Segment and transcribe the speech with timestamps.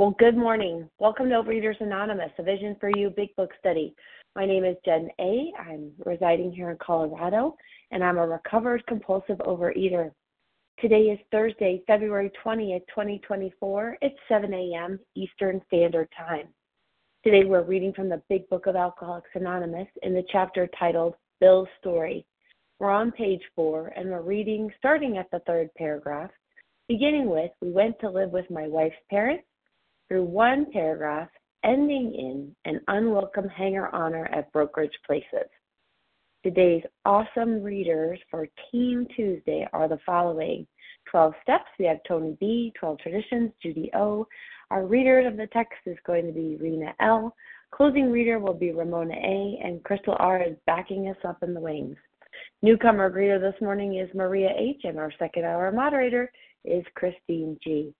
[0.00, 0.88] Well, good morning.
[0.98, 3.94] Welcome to Overeaters Anonymous, a Vision for You Big Book Study.
[4.34, 5.52] My name is Jen A.
[5.58, 7.54] I'm residing here in Colorado,
[7.90, 10.10] and I'm a recovered compulsive overeater.
[10.80, 13.98] Today is Thursday, February 20th, 2024.
[14.00, 14.98] It's 7 a.m.
[15.16, 16.48] Eastern Standard Time.
[17.22, 21.68] Today we're reading from the Big Book of Alcoholics Anonymous in the chapter titled Bill's
[21.78, 22.24] Story.
[22.78, 26.30] We're on page four, and we're reading starting at the third paragraph,
[26.88, 29.44] beginning with We went to live with my wife's parents
[30.10, 31.28] through one paragraph
[31.64, 35.48] ending in an unwelcome hanger honor at brokerage places.
[36.42, 40.66] Today's awesome readers for Team Tuesday are the following
[41.10, 41.66] 12 steps.
[41.78, 44.26] We have Tony B., 12 traditions, Judy O.
[44.70, 47.34] Our reader of the text is going to be Rena L.
[47.72, 49.60] Closing reader will be Ramona A.
[49.62, 50.42] And Crystal R.
[50.42, 51.96] is backing us up in the wings.
[52.62, 54.80] Newcomer greeter this morning is Maria H.
[54.84, 56.32] And our second hour moderator
[56.64, 57.94] is Christine G.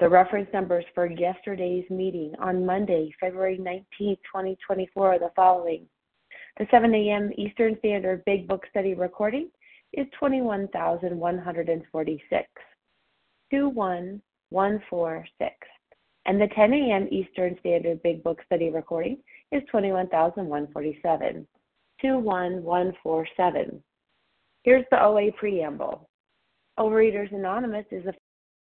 [0.00, 5.84] The reference numbers for yesterday's meeting on Monday, February 19, 2024 are the following.
[6.58, 7.30] The 7 a.m.
[7.36, 9.50] Eastern Standard Big Book Study recording
[9.92, 12.48] is 21,146.
[13.50, 15.54] 21146.
[16.24, 17.06] And the 10 a.m.
[17.10, 19.18] Eastern Standard Big Book Study recording
[19.52, 21.46] is 21,147.
[22.00, 23.82] 21147.
[24.62, 26.08] Here's the OA preamble.
[26.78, 28.14] Overeaters Anonymous is a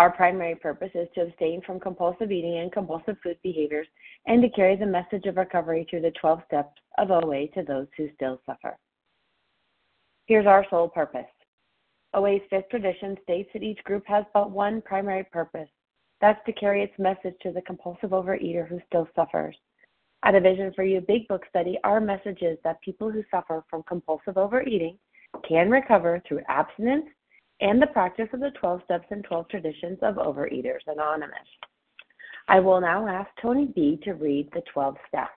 [0.00, 3.86] Our primary purpose is to abstain from compulsive eating and compulsive food behaviors
[4.26, 7.86] and to carry the message of recovery through the 12 steps of OA to those
[7.98, 8.78] who still suffer.
[10.24, 11.26] Here's our sole purpose.
[12.14, 15.68] OA's fifth tradition states that each group has but one primary purpose
[16.22, 19.54] that's to carry its message to the compulsive overeater who still suffers.
[20.22, 23.62] At a Vision for You Big Book study, our message is that people who suffer
[23.68, 24.98] from compulsive overeating
[25.46, 27.04] can recover through abstinence
[27.60, 31.38] and the practice of the 12 steps and 12 traditions of Overeaters Anonymous.
[32.48, 34.00] I will now ask Tony B.
[34.04, 35.30] to read the 12 steps.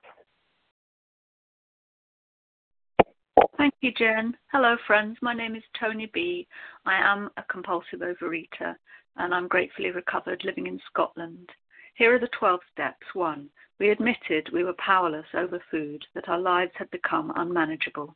[3.57, 4.35] Thank you, Jen.
[4.51, 5.17] Hello, friends.
[5.21, 6.47] My name is Tony B.
[6.85, 8.75] I am a compulsive overeater
[9.17, 11.49] and I'm gratefully recovered living in Scotland.
[11.95, 13.05] Here are the 12 steps.
[13.13, 13.47] 1.
[13.79, 18.15] We admitted we were powerless over food, that our lives had become unmanageable.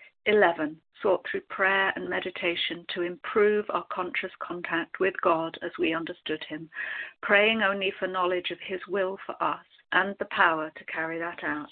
[0.25, 0.77] 11.
[1.01, 6.43] Sought through prayer and meditation to improve our conscious contact with God as we understood
[6.47, 6.69] Him,
[7.23, 11.43] praying only for knowledge of His will for us and the power to carry that
[11.43, 11.69] out.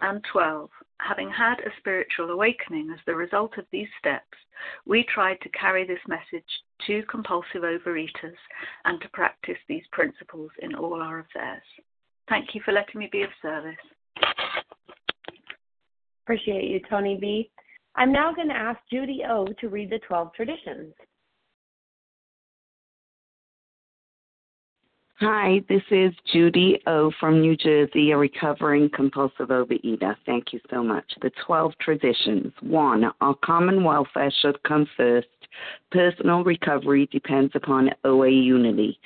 [0.00, 0.70] And 12.
[1.00, 4.24] Having had a spiritual awakening as the result of these steps,
[4.84, 6.48] we tried to carry this message
[6.86, 8.36] to compulsive overeaters
[8.84, 11.62] and to practice these principles in all our affairs.
[12.28, 13.76] Thank you for letting me be of service.
[16.24, 17.50] Appreciate you, Tony B.
[17.98, 20.94] I'm now going to ask Judy O to read the 12 traditions.
[25.20, 30.14] Hi, this is Judy O from New Jersey, a recovering compulsive overeater.
[30.24, 31.12] Thank you so much.
[31.20, 32.52] The 12 traditions.
[32.60, 35.26] One, our common welfare should come first.
[35.90, 39.00] Personal recovery depends upon OA unity.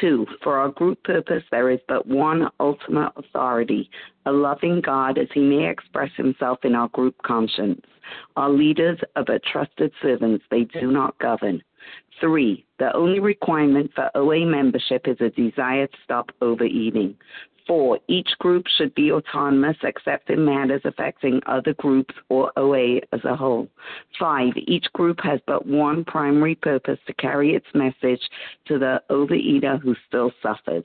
[0.00, 3.90] Two, for our group purpose, there is but one ultimate authority,
[4.24, 7.84] a loving God as he may express himself in our group conscience.
[8.36, 11.60] Our leaders are but trusted servants, they do not govern.
[12.20, 17.16] Three, the only requirement for OA membership is a desire to stop overeating.
[17.66, 23.24] Four, each group should be autonomous except in matters affecting other groups or OA as
[23.24, 23.68] a whole.
[24.18, 28.20] Five, each group has but one primary purpose to carry its message
[28.66, 30.84] to the overeater who still suffers.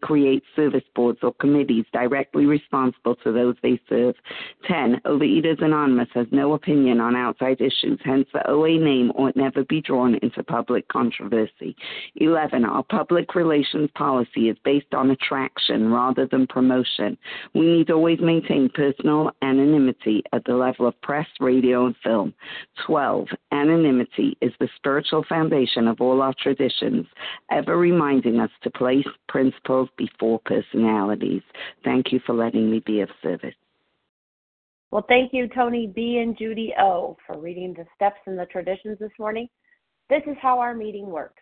[0.01, 4.15] create service boards or committees directly responsible to those they serve.
[4.67, 5.01] 10.
[5.05, 9.81] Overeaters Anonymous has no opinion on outside issues, hence the OA name ought never be
[9.81, 11.75] drawn into public controversy.
[12.15, 12.65] 11.
[12.65, 17.17] Our public relations policy is based on attraction rather than promotion.
[17.53, 22.33] We need always maintain personal anonymity at the level of press, radio, and film.
[22.85, 23.27] 12.
[23.51, 27.05] Anonymity is the spiritual foundation of all our traditions,
[27.51, 31.41] ever reminding us to place principles before personalities.
[31.83, 33.55] Thank you for letting me be of service.
[34.91, 36.17] Well, thank you, Tony B.
[36.17, 39.47] and Judy O., for reading the steps and the traditions this morning.
[40.09, 41.41] This is how our meeting works.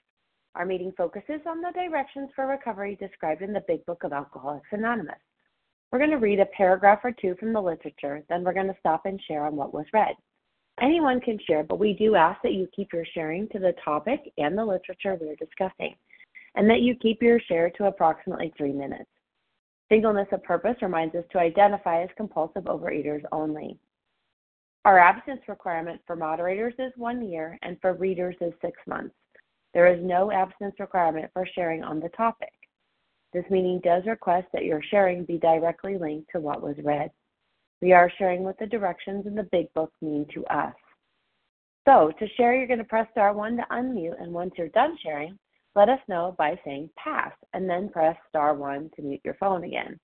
[0.54, 4.68] Our meeting focuses on the directions for recovery described in the Big Book of Alcoholics
[4.72, 5.16] Anonymous.
[5.92, 8.78] We're going to read a paragraph or two from the literature, then we're going to
[8.80, 10.14] stop and share on what was read.
[10.80, 14.32] Anyone can share, but we do ask that you keep your sharing to the topic
[14.38, 15.96] and the literature we're discussing
[16.60, 19.10] and that you keep your share to approximately three minutes.
[19.90, 23.80] Singleness of purpose reminds us to identify as compulsive overeaters only.
[24.84, 29.16] Our abstinence requirement for moderators is one year and for readers is six months.
[29.74, 32.52] There is no abstinence requirement for sharing on the topic.
[33.32, 37.10] This meeting does request that your sharing be directly linked to what was read.
[37.82, 40.76] We are sharing what the directions in the Big Book mean to us.
[41.88, 44.98] So, to share, you're going to press star one to unmute, and once you're done
[45.02, 45.40] sharing,
[45.76, 49.64] let us know by saying pass and then press star one to mute your phone
[49.64, 50.00] again.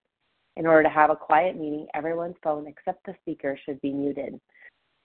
[0.57, 4.39] In order to have a quiet meeting, everyone's phone except the speaker should be muted.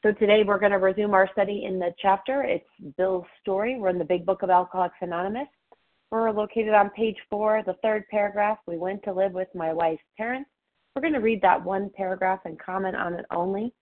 [0.02, 2.42] So today we're going to resume our study in the chapter.
[2.42, 2.64] It's
[2.96, 3.78] Bill's story.
[3.78, 5.48] We're in the Big Book of Alcoholics Anonymous.
[6.10, 8.58] We're located on page four, the third paragraph.
[8.66, 10.48] We went to live with my wife's parents.
[10.94, 13.72] We're going to read that one paragraph and comment on it only.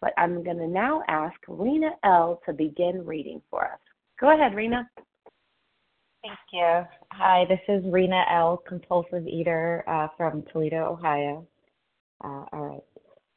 [0.00, 2.40] But I'm going to now ask Rena L.
[2.46, 3.80] to begin reading for us.
[4.20, 4.88] Go ahead, Rena.
[6.22, 6.84] Thank you.
[7.12, 11.46] Hi, this is Rena L., compulsive eater uh, from Toledo, Ohio.
[12.24, 12.82] Uh, all right.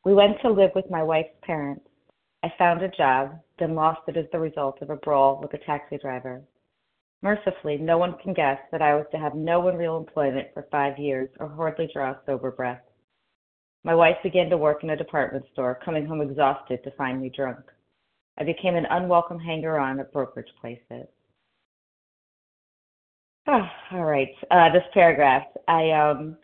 [0.04, 1.86] We went to live with my wife's parents.
[2.44, 5.64] I found a job, then lost it as the result of a brawl with a
[5.64, 6.42] taxi driver.
[7.22, 10.98] Mercifully, no one can guess that I was to have no real employment for five
[10.98, 12.82] years or hardly draw a sober breath.
[13.84, 17.30] My wife began to work in a department store, coming home exhausted to find me
[17.30, 17.60] drunk.
[18.40, 21.08] I became an unwelcome hanger on at brokerage places.
[23.54, 24.30] Oh, all right.
[24.50, 25.44] Uh, this paragraph.
[25.68, 26.38] I, um,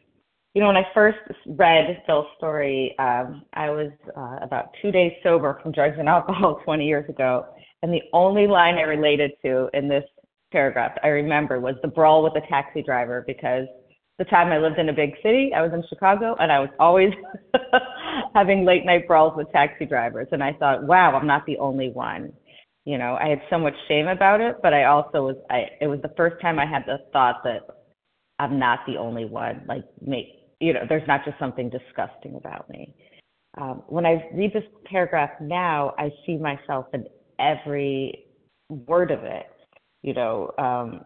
[0.53, 5.13] you know, when I first read Bill's story, um, I was uh, about two days
[5.23, 7.45] sober from drugs and alcohol 20 years ago.
[7.81, 10.03] And the only line I related to in this
[10.51, 13.67] paragraph I remember was the brawl with the taxi driver because
[14.17, 16.69] the time I lived in a big city, I was in Chicago, and I was
[16.77, 17.13] always
[18.35, 20.27] having late night brawls with taxi drivers.
[20.33, 22.33] And I thought, wow, I'm not the only one
[22.87, 25.87] you know, I had so much shame about it, but I also was I it
[25.87, 27.63] was the first time I had the thought that
[28.39, 29.61] I'm not the only one.
[29.67, 30.27] Like make
[30.61, 32.95] you know, there's not just something disgusting about me.
[33.57, 37.05] Um, when I read this paragraph now, I see myself in
[37.39, 38.23] every
[38.69, 39.47] word of it.
[40.01, 41.01] You know, um,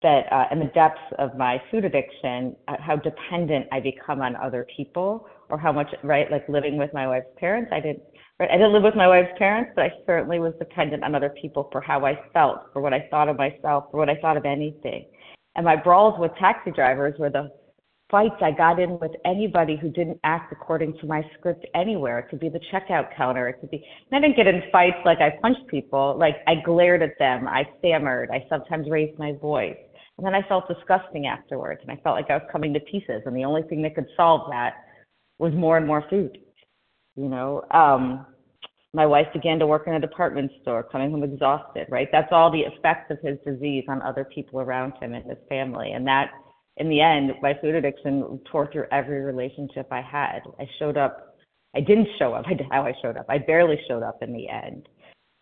[0.00, 4.36] that uh, in the depths of my food addiction, uh, how dependent I become on
[4.36, 8.04] other people, or how much right, like living with my wife's parents, I didn't
[8.42, 8.50] Right?
[8.50, 11.68] I didn't live with my wife's parents, but I certainly was dependent on other people
[11.70, 14.44] for how I felt, for what I thought of myself, for what I thought of
[14.44, 15.06] anything.
[15.54, 17.52] And my brawls with taxi drivers were the
[18.10, 22.18] fights I got in with anybody who didn't act according to my script anywhere.
[22.18, 23.48] It could be the checkout counter.
[23.48, 23.84] It could be.
[24.10, 26.16] And I didn't get in fights like I punched people.
[26.18, 27.46] Like I glared at them.
[27.46, 28.28] I stammered.
[28.32, 29.76] I sometimes raised my voice.
[30.18, 31.80] And then I felt disgusting afterwards.
[31.82, 33.22] And I felt like I was coming to pieces.
[33.24, 34.74] And the only thing that could solve that
[35.38, 36.38] was more and more food.
[37.14, 38.26] You know, um,
[38.94, 42.08] my wife began to work in a department store, coming home exhausted, right?
[42.12, 45.92] That's all the effects of his disease on other people around him and his family.
[45.92, 46.30] And that,
[46.76, 50.40] in the end, my food addiction tore through every relationship I had.
[50.58, 51.36] I showed up,
[51.74, 53.26] I didn't show up, I how I showed up.
[53.28, 54.88] I barely showed up in the end.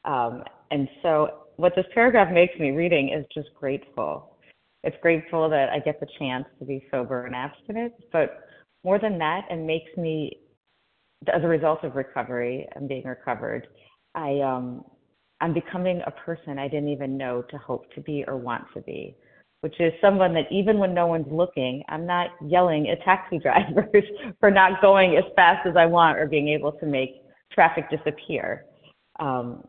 [0.04, 4.36] Um, and so, what this paragraph makes me reading is just grateful.
[4.82, 7.92] it's grateful that I get the chance to be sober and abstinent.
[8.12, 8.44] But
[8.82, 10.38] more than that, it makes me,
[11.28, 13.66] as a result of recovery and being recovered,
[14.14, 14.84] I um,
[15.40, 18.80] I'm becoming a person I didn't even know to hope to be or want to
[18.82, 19.16] be,
[19.60, 24.04] which is someone that even when no one's looking, I'm not yelling at taxi drivers
[24.38, 27.22] for not going as fast as I want or being able to make
[27.52, 28.64] traffic disappear.
[29.18, 29.64] Um,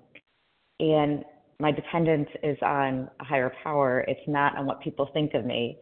[0.80, 1.24] and
[1.60, 4.04] my dependence is on a higher power.
[4.08, 5.78] It's not on what people think of me.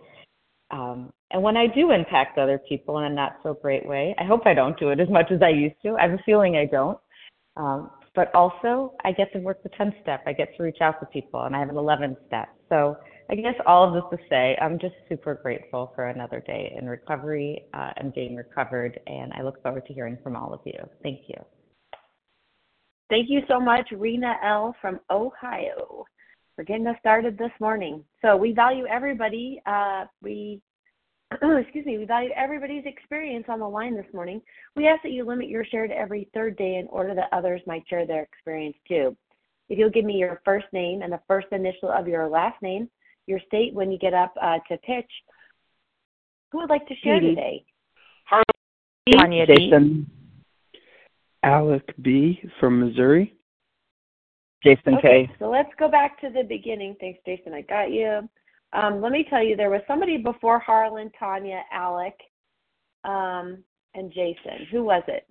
[0.71, 4.23] Um, and when I do impact other people in a not so great way, I
[4.23, 5.95] hope I don't do it as much as I used to.
[5.97, 6.97] I have a feeling I don't.
[7.57, 10.23] Um, but also, I get to work the 10 step.
[10.25, 12.49] I get to reach out to people, and I have an 11 step.
[12.67, 12.97] So
[13.29, 16.88] I guess all of this to say, I'm just super grateful for another day in
[16.88, 20.79] recovery uh, and being recovered, and I look forward to hearing from all of you.
[21.03, 21.35] Thank you.
[23.09, 24.75] Thank you so much, Rena L.
[24.81, 26.05] from Ohio,
[26.59, 28.03] for getting us started this morning.
[28.21, 29.61] So we value everybody.
[29.65, 30.59] Uh, we
[31.31, 34.41] excuse me, we value everybody's experience on the line this morning.
[34.75, 37.61] We ask that you limit your share to every third day in order that others
[37.65, 39.15] might share their experience too.
[39.69, 42.89] If you'll give me your first name and the first initial of your last name,
[43.25, 45.09] your state when you get up uh, to pitch,
[46.51, 47.35] who would like to share Katie.
[47.35, 47.65] today?
[48.25, 50.11] Harlan Jason.
[51.41, 52.41] Alec B.
[52.59, 53.38] from Missouri.
[54.63, 55.35] Jason Okay, K.
[55.39, 56.95] so let's go back to the beginning.
[56.99, 57.53] Thanks, Jason.
[57.53, 58.27] I got you.
[58.73, 62.15] Um, let me tell you, there was somebody before Harlan, Tanya, Alec,
[63.03, 63.63] um,
[63.95, 64.67] and Jason.
[64.71, 65.25] Who was it?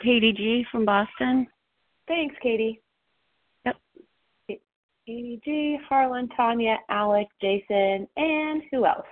[0.00, 1.46] Katie G from Boston.
[2.08, 2.80] Thanks, Katie.
[3.66, 3.76] Yep.
[5.06, 9.06] Katie G, Harlan, Tanya, Alec, Jason, and who else?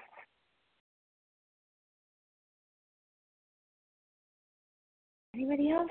[5.34, 5.90] Anybody else?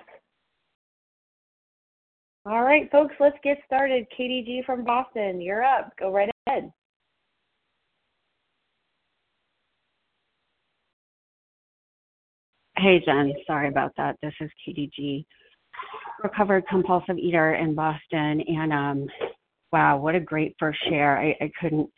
[2.46, 4.08] All right, folks, let's get started.
[4.16, 5.92] Katie G from Boston, you're up.
[6.00, 6.72] Go right ahead.
[12.78, 13.34] Hey, Jen.
[13.46, 14.16] Sorry about that.
[14.22, 15.26] This is Katie G,
[16.24, 18.42] recovered compulsive eater in Boston.
[18.48, 19.08] And um,
[19.74, 21.18] wow, what a great first share.
[21.18, 21.90] I, I couldn't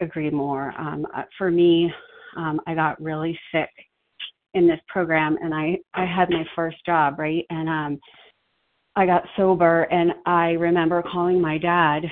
[0.00, 0.72] agree more.
[0.80, 1.92] Um, uh, for me,
[2.38, 3.68] um, I got really sick
[4.54, 7.44] in this program and I, I had my first job, right?
[7.50, 8.00] And um,
[8.96, 12.02] I got sober and I remember calling my dad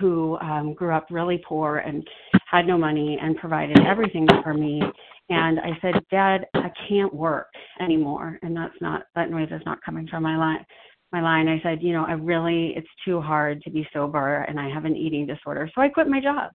[0.00, 2.06] who um, grew up really poor and
[2.50, 4.80] had no money and provided everything for me.
[5.28, 7.48] And I said, Dad, I can't work
[7.80, 8.38] anymore.
[8.42, 10.64] And that's not, that noise is not coming from my line.
[11.12, 14.58] My line, I said, you know, I really, it's too hard to be sober and
[14.58, 15.70] I have an eating disorder.
[15.74, 16.50] So I quit my job.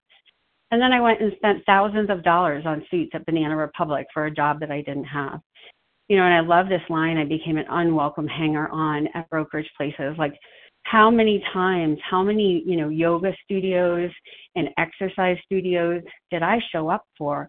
[0.72, 4.26] And then I went and spent thousands of dollars on suits at Banana Republic for
[4.26, 5.40] a job that I didn't have.
[6.08, 7.18] You know, and I love this line.
[7.18, 10.14] I became an unwelcome hanger on at brokerage places.
[10.18, 10.34] Like,
[10.84, 14.10] how many times, how many, you know, yoga studios
[14.54, 17.48] and exercise studios did I show up for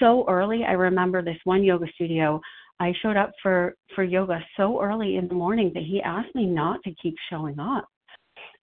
[0.00, 0.64] so early?
[0.64, 2.40] I remember this one yoga studio.
[2.80, 6.46] I showed up for for yoga so early in the morning that he asked me
[6.46, 7.86] not to keep showing up.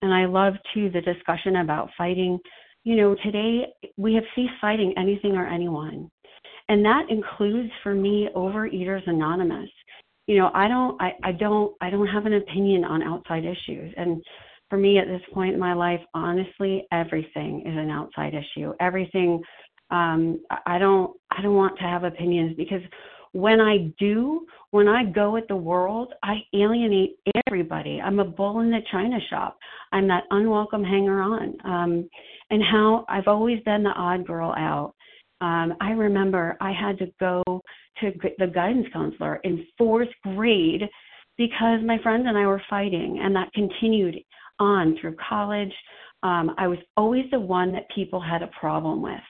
[0.02, 2.40] And I love too the discussion about fighting
[2.84, 3.68] you know, today
[3.98, 6.10] we have ceased fighting anything or anyone.
[6.70, 9.70] And that includes for me Overeaters Anonymous.
[10.28, 13.94] You know, I don't I, I don't I don't have an opinion on outside issues.
[13.98, 14.24] And
[14.70, 18.74] for me at this point in my life, honestly, everything is an outside issue.
[18.80, 19.42] Everything
[19.90, 22.82] um I don't I don't want to have opinions because
[23.32, 28.02] when I do, when I go at the world, I alienate everybody.
[28.02, 29.58] I'm a bull in the china shop.
[29.92, 31.56] I'm that unwelcome hanger on.
[31.64, 32.10] Um,
[32.50, 34.94] and how I've always been the odd girl out.
[35.42, 37.44] Um, I remember I had to go
[38.02, 40.84] to the guidance counselor in fourth grade
[41.38, 44.18] because my friends and I were fighting, and that continued
[44.60, 45.72] on through college.
[46.22, 49.22] Um, I was always the one that people had a problem with.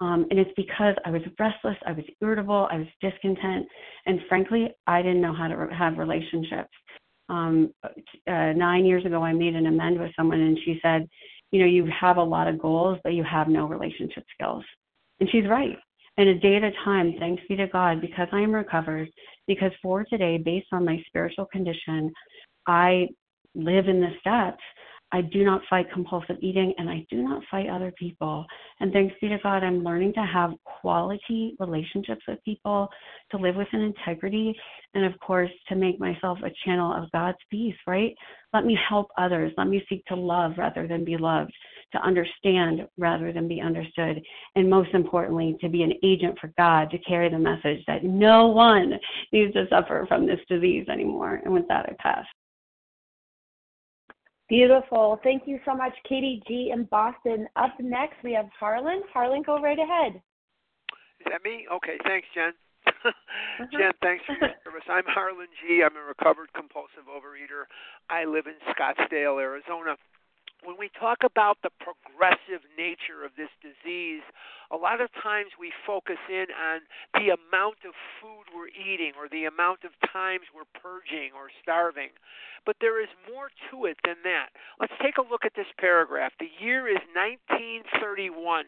[0.00, 3.66] Um, and it's because I was restless, I was irritable, I was discontent,
[4.06, 6.70] and frankly, I didn't know how to re- have relationships.
[7.28, 11.06] Um, uh, nine years ago, I made an amend with someone, and she said,
[11.52, 14.64] You know, you have a lot of goals, but you have no relationship skills.
[15.20, 15.76] And she's right.
[16.16, 19.08] And a day at a time, thanks be to God, because I am recovered,
[19.46, 22.12] because for today, based on my spiritual condition,
[22.66, 23.08] I
[23.54, 24.62] live in the steps
[25.12, 28.46] I do not fight compulsive eating and I do not fight other people.
[28.78, 32.88] And thanks be to God, I'm learning to have quality relationships with people,
[33.32, 34.54] to live with an integrity,
[34.94, 38.14] and of course, to make myself a channel of God's peace, right?
[38.52, 39.52] Let me help others.
[39.56, 41.52] Let me seek to love rather than be loved,
[41.92, 44.20] to understand rather than be understood,
[44.56, 48.46] and most importantly, to be an agent for God to carry the message that no
[48.46, 48.92] one
[49.32, 51.40] needs to suffer from this disease anymore.
[51.44, 52.24] And with that, I pass.
[54.48, 55.20] Beautiful.
[55.22, 57.46] Thank you so much, Katie G in Boston.
[57.54, 59.02] Up next, we have Harlan.
[59.12, 60.20] Harlan, go right ahead.
[61.20, 61.66] Is that me?
[61.72, 62.52] Okay, thanks, Jen.
[62.86, 63.66] uh-huh.
[63.72, 64.88] Jen, thanks for your service.
[64.90, 65.82] I'm Harlan G.
[65.84, 67.70] I'm a recovered compulsive overeater.
[68.10, 69.94] I live in Scottsdale, Arizona
[70.64, 74.22] when we talk about the progressive nature of this disease,
[74.70, 76.80] a lot of times we focus in on
[77.14, 82.10] the amount of food we're eating or the amount of times we're purging or starving.
[82.66, 84.52] But there is more to it than that.
[84.78, 86.32] Let's take a look at this paragraph.
[86.38, 88.66] The year is 1931.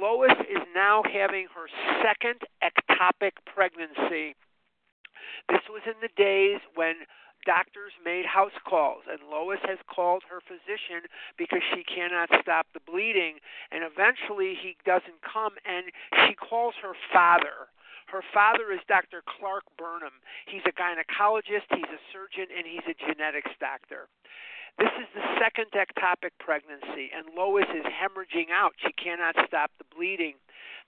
[0.00, 1.66] Lois is now having her
[1.98, 4.36] second ectopic pregnancy.
[5.48, 6.94] This was in the days when
[7.46, 12.84] doctors made house calls, and Lois has called her physician because she cannot stop the
[12.84, 13.40] bleeding.
[13.70, 15.92] And eventually he doesn't come, and
[16.26, 17.70] she calls her father.
[18.10, 19.22] Her father is Dr.
[19.22, 20.18] Clark Burnham.
[20.46, 24.10] He's a gynecologist, he's a surgeon, and he's a genetics doctor.
[24.78, 28.74] This is the second ectopic pregnancy, and Lois is hemorrhaging out.
[28.82, 30.34] She cannot stop the bleeding.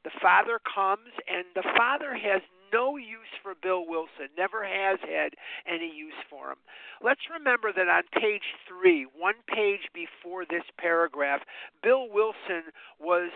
[0.04, 2.42] The father comes, and the father has
[2.72, 5.34] no use for Bill Wilson, never has had
[5.66, 6.58] any use for him.
[7.02, 11.40] Let's remember that on page three, one page before this paragraph,
[11.82, 13.30] Bill Wilson was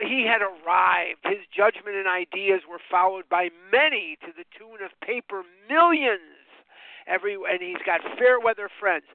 [0.00, 1.20] he had arrived.
[1.24, 6.20] His judgment and ideas were followed by many to the tune of paper millions.
[7.06, 9.06] Every and he's got fair weather friends.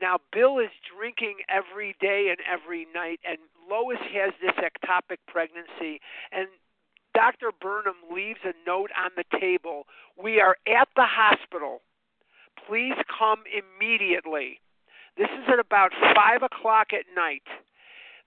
[0.00, 6.00] Now Bill is drinking every day and every night, and Lois has this ectopic pregnancy,
[6.30, 6.48] and
[7.14, 7.52] Dr.
[7.60, 9.86] Burnham leaves a note on the table.
[10.22, 11.82] We are at the hospital.
[12.66, 14.60] Please come immediately.
[15.16, 17.42] This is at about 5 o'clock at night.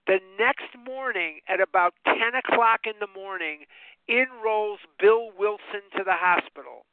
[0.05, 3.65] The next morning, at about 10 o'clock in the morning,
[4.07, 6.85] in rolls Bill Wilson to the hospital.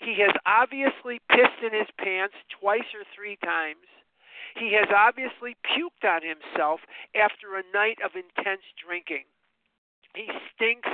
[0.00, 3.84] He has obviously pissed in his pants twice or three times.
[4.56, 6.80] He has obviously puked on himself
[7.14, 9.24] after a night of intense drinking.
[10.14, 10.88] He stinks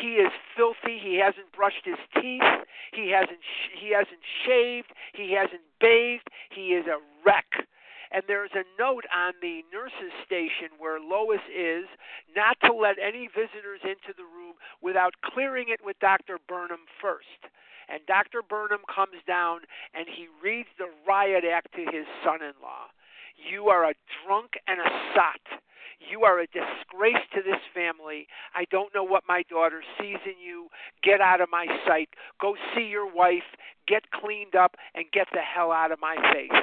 [0.00, 0.98] he is filthy.
[0.98, 2.42] He hasn't brushed his teeth.
[2.92, 4.92] He hasn't sh- he hasn't shaved.
[5.14, 6.28] He hasn't bathed.
[6.50, 7.66] He is a wreck.
[8.10, 11.84] And there's a note on the nurse's station where Lois is
[12.34, 16.38] not to let any visitors into the room without clearing it with Dr.
[16.48, 17.52] Burnham first.
[17.88, 18.40] And Dr.
[18.42, 19.60] Burnham comes down
[19.92, 22.88] and he reads the riot act to his son in law.
[23.36, 25.60] You are a drunk and a sot.
[26.00, 28.28] You are a disgrace to this family.
[28.54, 30.68] I don't know what my daughter sees in you.
[31.02, 32.08] Get out of my sight.
[32.40, 33.46] Go see your wife.
[33.86, 36.62] Get cleaned up and get the hell out of my face.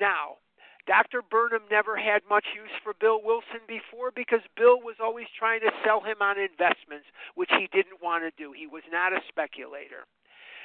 [0.00, 0.42] Now,
[0.86, 1.22] Dr.
[1.22, 5.70] Burnham never had much use for Bill Wilson before because Bill was always trying to
[5.84, 8.50] sell him on investments, which he didn't want to do.
[8.50, 10.10] He was not a speculator.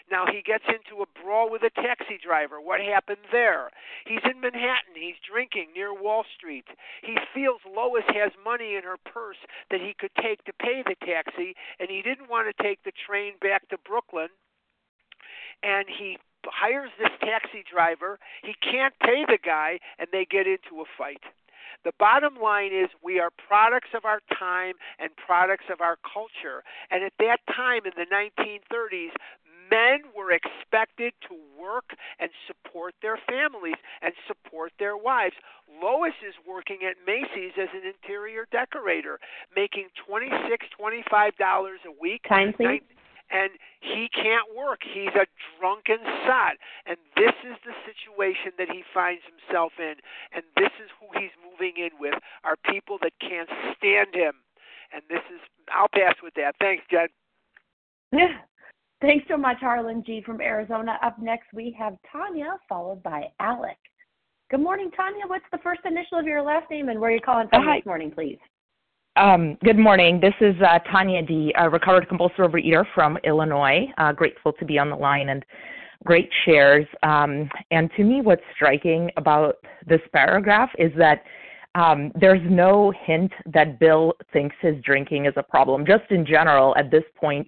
[0.09, 2.61] Now he gets into a brawl with a taxi driver.
[2.61, 3.69] What happened there?
[4.05, 4.95] He's in Manhattan.
[4.95, 6.65] He's drinking near Wall Street.
[7.03, 9.37] He feels Lois has money in her purse
[9.69, 12.93] that he could take to pay the taxi, and he didn't want to take the
[13.05, 14.29] train back to Brooklyn.
[15.61, 18.19] And he hires this taxi driver.
[18.43, 21.23] He can't pay the guy, and they get into a fight.
[21.83, 26.63] The bottom line is we are products of our time and products of our culture.
[26.91, 29.13] And at that time in the 1930s,
[29.69, 35.35] men were expected to work and support their families and support their wives.
[35.81, 39.19] Lois is working at Macy's as an interior decorator,
[39.55, 42.21] making twenty six, twenty five dollars a week.
[42.27, 42.81] Time, please.
[43.29, 43.51] And
[43.81, 44.79] he can't work.
[44.87, 45.27] He's a
[45.59, 46.55] drunken sot.
[46.85, 49.95] And this is the situation that he finds himself in.
[50.31, 54.39] And this is who he's moving in with are people that can't stand him.
[54.93, 56.55] And this is, I'll pass with that.
[56.57, 57.07] Thanks, Jen.
[58.13, 58.39] Yeah.
[58.99, 60.23] Thanks so much, Harlan G.
[60.25, 60.97] from Arizona.
[61.03, 63.77] Up next, we have Tanya, followed by Alec.
[64.49, 65.23] Good morning, Tanya.
[65.27, 67.77] What's the first initial of your last name and where are you calling from Hi.
[67.77, 68.39] this morning, please?
[69.15, 70.19] Um, good morning.
[70.19, 73.85] This is uh, Tanya D., a recovered compulsive overeater from Illinois.
[73.97, 75.45] Uh, grateful to be on the line and
[76.05, 76.85] great shares.
[77.03, 81.23] Um, and to me, what's striking about this paragraph is that
[81.75, 85.85] um, there's no hint that Bill thinks his drinking is a problem.
[85.85, 87.47] Just in general, at this point,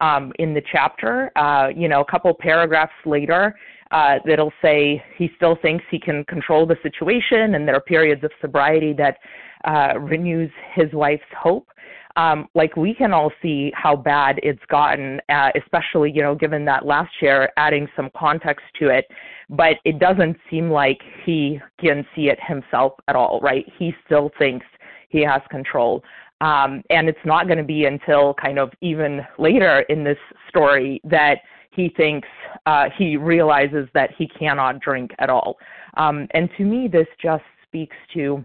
[0.00, 1.30] um, in the chapter.
[1.36, 3.54] Uh, you know, a couple paragraphs later,
[3.90, 8.22] uh, that'll say he still thinks he can control the situation, and there are periods
[8.24, 9.18] of sobriety that
[9.64, 11.68] uh, renews his wife's hope.
[12.16, 16.64] Um, like we can all see how bad it's gotten, uh, especially you know given
[16.64, 19.06] that last year, adding some context to it.
[19.48, 23.64] But it doesn't seem like he can see it himself at all, right?
[23.78, 24.66] He still thinks
[25.08, 26.02] he has control.
[26.40, 31.00] Um, and it's not going to be until kind of even later in this story
[31.04, 31.38] that
[31.70, 32.28] he thinks
[32.66, 35.56] uh, he realizes that he cannot drink at all.
[35.96, 38.44] Um, and to me, this just speaks to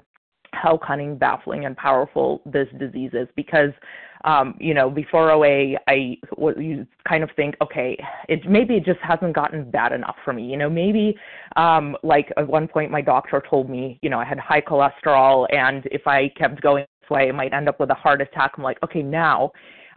[0.54, 3.72] how cunning, baffling, and powerful this disease is because
[4.26, 6.18] um, you know, before OA, I
[6.58, 7.96] you kind of think, okay,
[8.28, 10.44] it maybe it just hasn't gotten bad enough for me.
[10.44, 11.16] You know, maybe
[11.56, 15.46] um, like at one point my doctor told me, you know, I had high cholesterol,
[15.54, 18.54] and if I kept going this way, I might end up with a heart attack.
[18.58, 19.52] I'm like, okay, now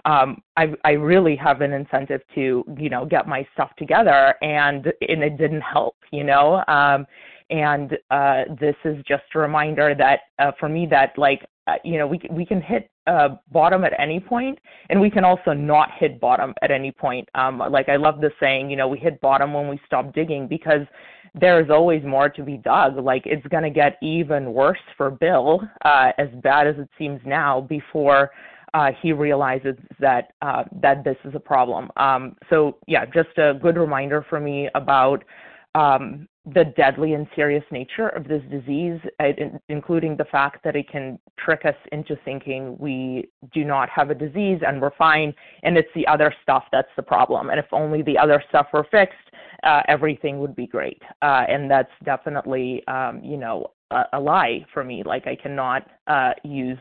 [0.05, 4.87] um, I, I really have an incentive to, you know, get my stuff together, and
[5.09, 6.63] and it didn't help, you know.
[6.69, 7.07] Um,
[7.51, 11.47] and uh, this is just a reminder that uh, for me that like
[11.85, 14.59] you know we we can hit uh, bottom at any point,
[14.91, 17.29] and we can also not hit bottom at any point.
[17.35, 20.47] Um, like I love the saying, you know, we hit bottom when we stop digging
[20.47, 20.87] because
[21.35, 22.97] there's always more to be dug.
[22.97, 27.21] Like it's going to get even worse for Bill, uh, as bad as it seems
[27.25, 28.31] now, before
[28.75, 31.91] uh, he realizes that uh, that this is a problem.
[31.97, 35.25] Um, so yeah, just a good reminder for me about
[35.75, 38.99] um, the deadly and serious nature of this disease,
[39.69, 44.15] including the fact that it can trick us into thinking we do not have a
[44.15, 47.51] disease and we're fine, and it's the other stuff that's the problem.
[47.51, 49.17] And if only the other stuff were fixed,
[49.63, 51.03] uh, everything would be great.
[51.23, 55.03] Uh, and that's definitely, um, you know, a, a, lie for me.
[55.05, 56.79] Like I cannot uh, use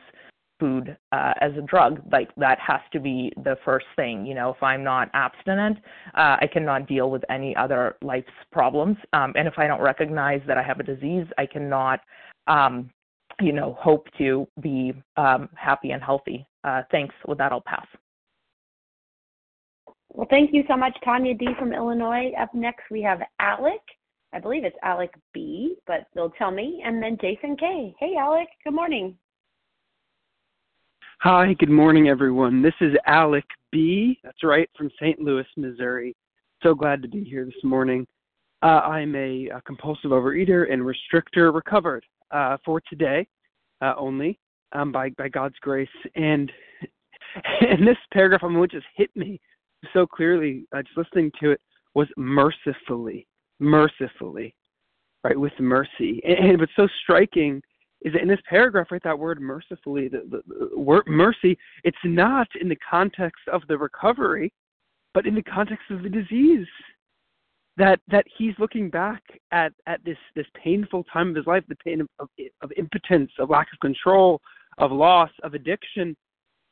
[0.60, 4.50] food uh, as a drug like that has to be the first thing you know?
[4.52, 5.78] If i'm not abstinent
[6.16, 8.98] uh, i cannot deal with any other life's problems.
[9.14, 12.00] Um, and if i don't recognize that i have a disease i cannot
[12.48, 12.90] um,
[13.42, 16.48] you know hope to be um, happy and healthy.
[16.64, 17.14] Uh, thanks.
[17.28, 17.86] With that i'll pass.
[20.10, 22.32] Well thank you so much tanya d from illinois.
[22.40, 23.82] Up next we have alec.
[24.34, 26.82] I believe it's alec b but they'll tell me.
[26.86, 27.94] And then jason k.
[28.00, 28.48] Hey alec.
[28.64, 29.18] Good morning
[31.22, 32.62] Hi, good morning, everyone.
[32.62, 34.20] This is Alec B.
[34.24, 35.20] That's right, from St.
[35.20, 36.16] Louis, Missouri.
[36.62, 38.06] So glad to be here this morning.
[38.62, 43.28] Uh, I'm a, a, compulsive overeater and restrictor recovered uh, for today
[43.82, 44.38] uh, only
[44.74, 45.90] um, by, by God's grace.
[46.14, 46.52] And,
[47.62, 49.42] and this paragraph, I mean, what just hit me
[49.94, 51.62] so clearly, uh, just listening to it,
[51.96, 53.26] was mercifully,
[53.60, 54.54] mercifully,
[55.24, 56.22] right, with mercy.
[56.24, 57.60] And, and what's so striking
[58.02, 61.98] is that in this paragraph, right, that word mercifully, the, the, the word mercy, it's
[62.04, 64.52] not in the context of the recovery,
[65.14, 66.68] but in the context of the disease.
[67.78, 71.76] That that he's looking back at at this this painful time of his life, the
[71.76, 72.28] pain of, of,
[72.64, 74.42] of impotence, of lack of control,
[74.80, 76.18] of loss, of addiction,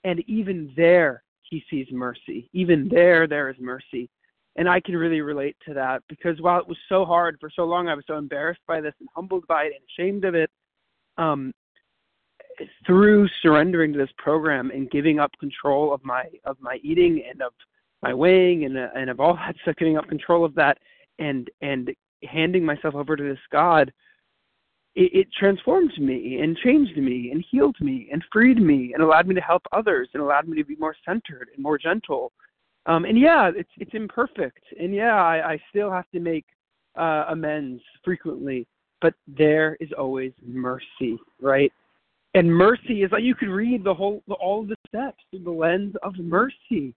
[0.03, 2.49] and even there he sees mercy.
[2.53, 4.09] Even there, there is mercy.
[4.55, 7.65] And I can really relate to that because while it was so hard for so
[7.65, 10.49] long, I was so embarrassed by this and humbled by it and ashamed of it
[11.17, 11.51] um,
[12.86, 17.41] through surrendering to this program and giving up control of my of my eating and
[17.41, 17.54] of
[18.01, 20.78] my weighing and uh, and of all that stuff, giving up control of that
[21.19, 21.91] and and
[22.23, 23.91] handing myself over to this God,
[24.95, 29.28] it, it transformed me and changed me and healed me and freed me and allowed
[29.28, 32.32] me to help others and allowed me to be more centered and more gentle.
[32.86, 36.45] Um, and yeah, it's it's imperfect, and yeah, I, I still have to make
[36.95, 38.67] uh, amends frequently
[39.01, 41.71] but there is always mercy, right?
[42.34, 45.51] And mercy is like you could read the whole all of the steps through the
[45.51, 46.93] lens of mercy.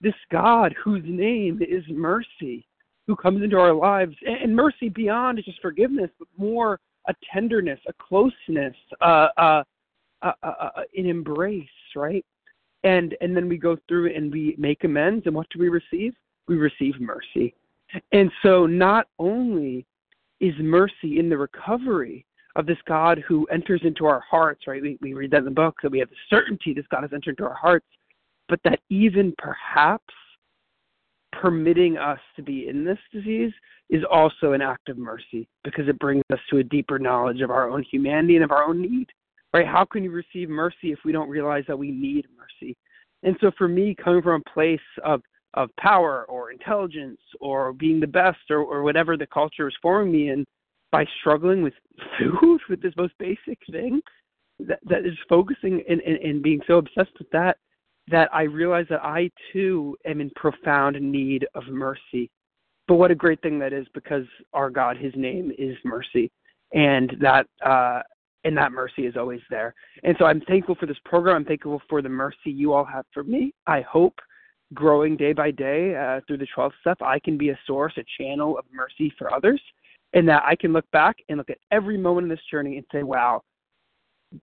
[0.00, 2.66] This God whose name is mercy,
[3.06, 7.80] who comes into our lives, and mercy beyond is just forgiveness, but more a tenderness,
[7.88, 9.62] a closeness, uh, uh,
[10.22, 12.24] uh, uh, an embrace, right?
[12.82, 16.14] And and then we go through and we make amends, and what do we receive?
[16.48, 17.54] We receive mercy.
[18.12, 19.84] And so not only
[20.40, 22.24] is mercy in the recovery
[22.56, 24.82] of this God who enters into our hearts, right?
[24.82, 27.12] We, we read that in the book, that we have the certainty this God has
[27.12, 27.86] entered into our hearts,
[28.48, 30.12] but that even perhaps
[31.32, 33.52] permitting us to be in this disease
[33.88, 37.50] is also an act of mercy because it brings us to a deeper knowledge of
[37.50, 39.06] our own humanity and of our own need,
[39.54, 39.66] right?
[39.66, 42.76] How can you receive mercy if we don't realize that we need mercy?
[43.22, 45.22] And so for me, coming from a place of
[45.54, 50.12] of power or intelligence or being the best or, or whatever the culture is forming
[50.12, 50.44] me in
[50.92, 51.74] by struggling with
[52.18, 54.00] food with this most basic thing
[54.60, 57.56] that that is focusing and, and, and being so obsessed with that
[58.08, 62.28] that I realize that I too am in profound need of mercy.
[62.88, 66.30] But what a great thing that is because our God, his name is mercy.
[66.72, 68.02] And that uh
[68.44, 69.74] and that mercy is always there.
[70.02, 71.36] And so I'm thankful for this program.
[71.36, 73.52] I'm thankful for the mercy you all have for me.
[73.66, 74.14] I hope
[74.74, 78.04] growing day by day uh, through the 12 step, I can be a source, a
[78.18, 79.60] channel of mercy for others,
[80.12, 82.86] and that I can look back and look at every moment in this journey and
[82.92, 83.42] say, wow,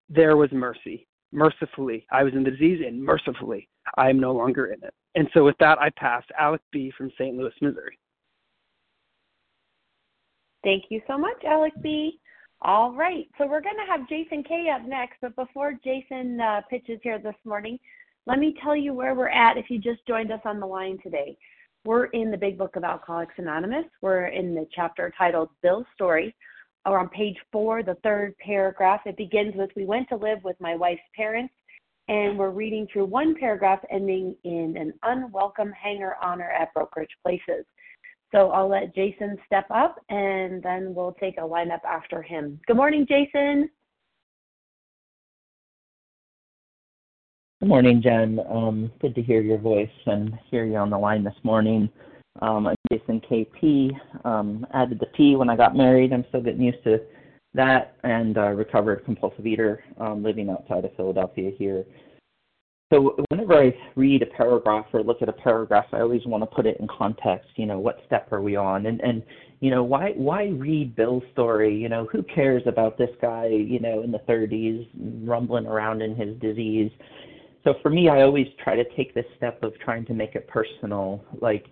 [0.09, 1.07] there was mercy.
[1.31, 2.05] mercifully.
[2.11, 4.93] I was in the disease, and mercifully, I am no longer in it.
[5.15, 6.91] And so, with that, I pass Alec B.
[6.97, 7.35] from St.
[7.35, 7.97] Louis, Missouri.
[10.63, 12.19] Thank you so much, Alec B.
[12.61, 16.61] All right, so we're going to have Jason K up next, but before Jason uh,
[16.69, 17.77] pitches here this morning,
[18.27, 20.99] let me tell you where we're at if you just joined us on the line
[21.01, 21.37] today.
[21.85, 23.85] We're in the Big Book of Alcoholics Anonymous.
[24.01, 26.35] We're in the chapter titled Bill's Story.
[26.85, 30.57] Or on page four, the third paragraph, it begins with We went to live with
[30.59, 31.53] my wife's parents,
[32.09, 37.65] and we're reading through one paragraph ending in an unwelcome hanger honor at brokerage places.
[38.33, 42.59] So I'll let Jason step up and then we'll take a lineup after him.
[42.67, 43.69] Good morning, Jason.
[47.59, 48.39] Good morning, Jen.
[48.51, 51.89] Um, good to hear your voice and hear you on the line this morning.
[52.39, 53.89] Um, I'm Jason KP.
[54.25, 56.13] Um, added the P when I got married.
[56.13, 56.99] I'm still getting used to
[57.55, 61.83] that and uh, recovered compulsive eater um, living outside of Philadelphia here.
[62.93, 66.55] So whenever I read a paragraph or look at a paragraph, I always want to
[66.55, 67.49] put it in context.
[67.55, 68.85] You know, what step are we on?
[68.85, 69.23] And and
[69.61, 71.75] you know, why why read Bill's story?
[71.75, 73.47] You know, who cares about this guy?
[73.47, 74.87] You know, in the 30s,
[75.27, 76.91] rumbling around in his disease.
[77.67, 80.47] So for me, I always try to take this step of trying to make it
[80.47, 81.21] personal.
[81.41, 81.65] Like,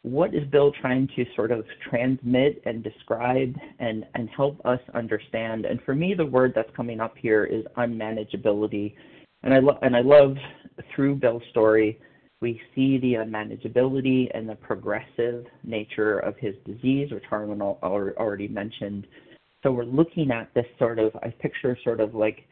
[0.00, 5.66] what is Bill trying to sort of transmit and describe and and help us understand?
[5.66, 8.94] And for me, the word that's coming up here is unmanageability
[9.42, 10.36] and I lo- and I love
[10.94, 11.98] through Bill's story,
[12.40, 19.06] we see the unmanageability and the progressive nature of his disease, which Harlan already mentioned.
[19.62, 22.46] So we're looking at this sort of, I picture sort of like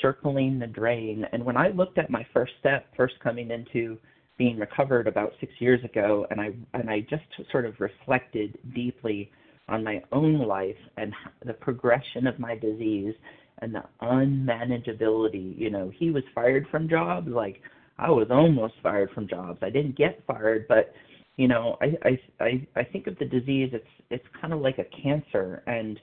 [0.00, 1.24] circling the drain.
[1.32, 3.98] And when I looked at my first step, first coming into
[4.38, 9.30] being recovered about six years ago, and I and I just sort of reflected deeply
[9.68, 11.12] on my own life and
[11.44, 13.14] the progression of my disease
[13.60, 15.58] and the unmanageability.
[15.58, 17.28] You know, he was fired from jobs.
[17.28, 17.60] Like
[17.98, 19.58] I was almost fired from jobs.
[19.62, 20.92] I didn't get fired, but
[21.36, 23.70] you know, I I I, I think of the disease.
[23.72, 25.98] It's it's kind of like a cancer, and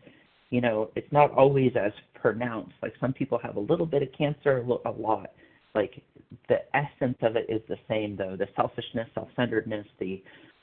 [0.54, 2.74] you know, it's not always as pronounced.
[2.84, 5.32] Like some people have a little bit of cancer, a lot.
[5.74, 6.00] Like
[6.48, 8.36] the essence of it is the same, though.
[8.38, 10.22] The selfishness, self-centeredness, the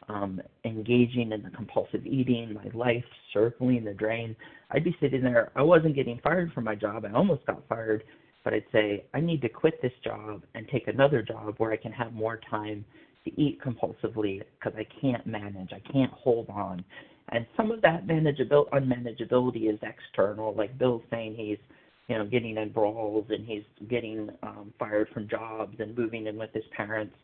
[0.09, 4.37] um, engaging in the compulsive eating, my life circling the drain.
[4.71, 5.51] I'd be sitting there.
[5.57, 7.05] I wasn't getting fired from my job.
[7.05, 8.05] I almost got fired,
[8.45, 11.77] but I'd say, I need to quit this job and take another job where I
[11.77, 12.85] can have more time
[13.25, 15.73] to eat compulsively because I can't manage.
[15.73, 16.85] I can't hold on.
[17.31, 20.55] And some of that manageability, unmanageability is external.
[20.55, 21.59] Like Bill's saying, he's
[22.09, 26.37] you know getting in brawls and he's getting um, fired from jobs and moving in
[26.37, 27.15] with his parents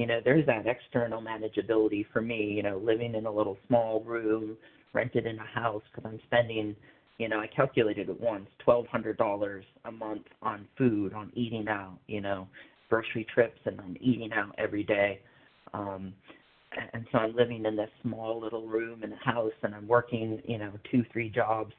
[0.00, 4.00] you know, there's that external manageability for me, you know, living in a little small
[4.00, 4.56] room,
[4.94, 6.74] rented in a house because I'm spending,
[7.18, 12.22] you know, I calculated it once, $1,200 a month on food, on eating out, you
[12.22, 12.48] know,
[12.88, 15.20] grocery trips and then eating out every day.
[15.74, 16.14] Um,
[16.92, 20.40] and so I'm living in this small little room in a house and I'm working,
[20.44, 21.72] you know, two, three jobs,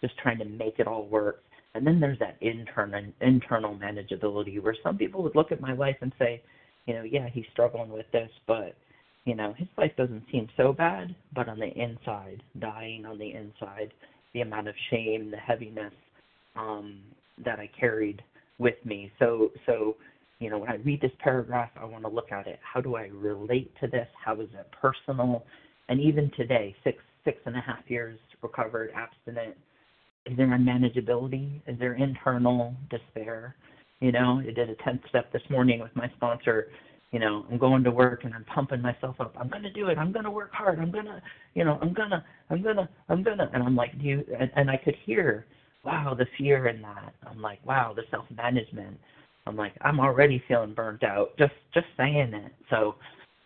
[0.00, 1.42] just trying to make it all work.
[1.74, 5.96] And then there's that internal internal manageability where some people would look at my life
[6.00, 6.42] and say,
[6.86, 8.74] you know, yeah, he's struggling with this, but
[9.24, 13.32] you know, his life doesn't seem so bad, but on the inside, dying on the
[13.32, 13.92] inside,
[14.32, 15.92] the amount of shame, the heaviness
[16.56, 17.00] um,
[17.44, 18.22] that I carried
[18.58, 19.12] with me.
[19.18, 19.96] So, so,
[20.40, 22.58] you know, when I read this paragraph, I want to look at it.
[22.62, 24.06] How do I relate to this?
[24.24, 25.44] How is it personal?
[25.88, 29.54] And even today, six six and a half years recovered, abstinent,
[30.26, 31.60] is there unmanageability?
[31.66, 33.54] Is there internal despair?
[34.00, 36.68] You know, I did a 10th step this morning with my sponsor.
[37.10, 39.34] You know, I'm going to work and I'm pumping myself up.
[39.38, 39.98] I'm going to do it.
[39.98, 40.78] I'm going to work hard.
[40.78, 41.20] I'm going to,
[41.54, 43.50] you know, I'm going to, I'm going to, I'm to.
[43.52, 45.46] And I'm like, do you, and, and I could hear,
[45.84, 47.14] wow, the fear in that.
[47.26, 48.98] I'm like, wow, the self management.
[49.48, 52.52] I'm like, I'm already feeling burnt out just, just saying it.
[52.70, 52.96] So,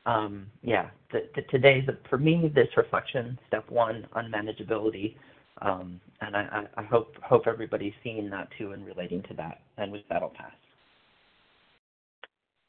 [0.05, 5.15] um, yeah, the, today's, for me, this reflection, step one, unmanageability
[5.61, 9.61] um, and I, I hope hope everybody's seeing that too and relating to that.
[9.79, 10.53] And with that, I'll pass.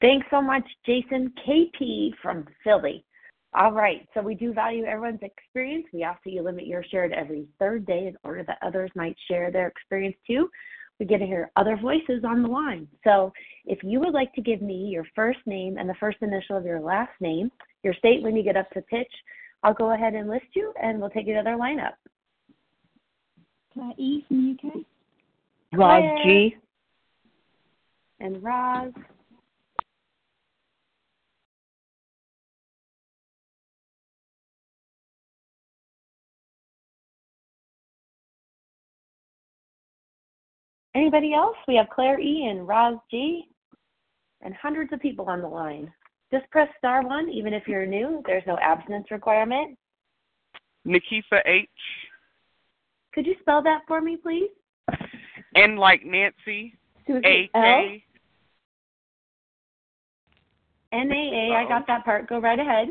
[0.01, 3.05] Thanks so much, Jason KP from Philly.
[3.55, 5.85] All right, so we do value everyone's experience.
[5.93, 8.89] We ask that you limit your share to every third day in order that others
[8.95, 10.49] might share their experience too.
[11.03, 12.87] We get to hear other voices on the line.
[13.03, 13.33] So
[13.65, 16.63] if you would like to give me your first name and the first initial of
[16.63, 17.51] your last name,
[17.83, 19.11] your state when you get up to pitch,
[19.63, 21.95] I'll go ahead and list you and we'll take another lineup.
[23.73, 24.75] Claire E from the UK.
[25.73, 26.55] Roz G.
[28.21, 28.93] And Roz.
[40.95, 41.57] Anybody else?
[41.67, 42.47] We have Claire E.
[42.49, 43.47] and Roz G.
[44.41, 45.91] and hundreds of people on the line.
[46.31, 48.21] Just press star one, even if you're new.
[48.25, 49.77] There's no abstinence requirement.
[50.85, 51.69] Nikifa H.
[53.13, 54.49] Could you spell that for me, please?
[55.55, 56.75] N like Nancy.
[57.07, 58.03] A K.
[60.91, 61.55] N A A.
[61.55, 62.27] I got that part.
[62.27, 62.89] Go right ahead.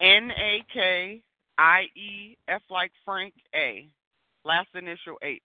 [0.00, 1.22] N A K
[1.58, 3.88] I E F like Frank A.
[4.44, 5.42] Last initial H.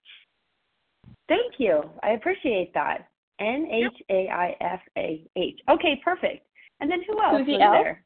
[1.28, 1.84] Thank you.
[2.04, 3.08] I appreciate that.
[3.40, 5.60] N H A I F A H.
[5.70, 6.46] Okay, perfect.
[6.80, 7.72] And then who else Susie was L.
[7.72, 8.04] there?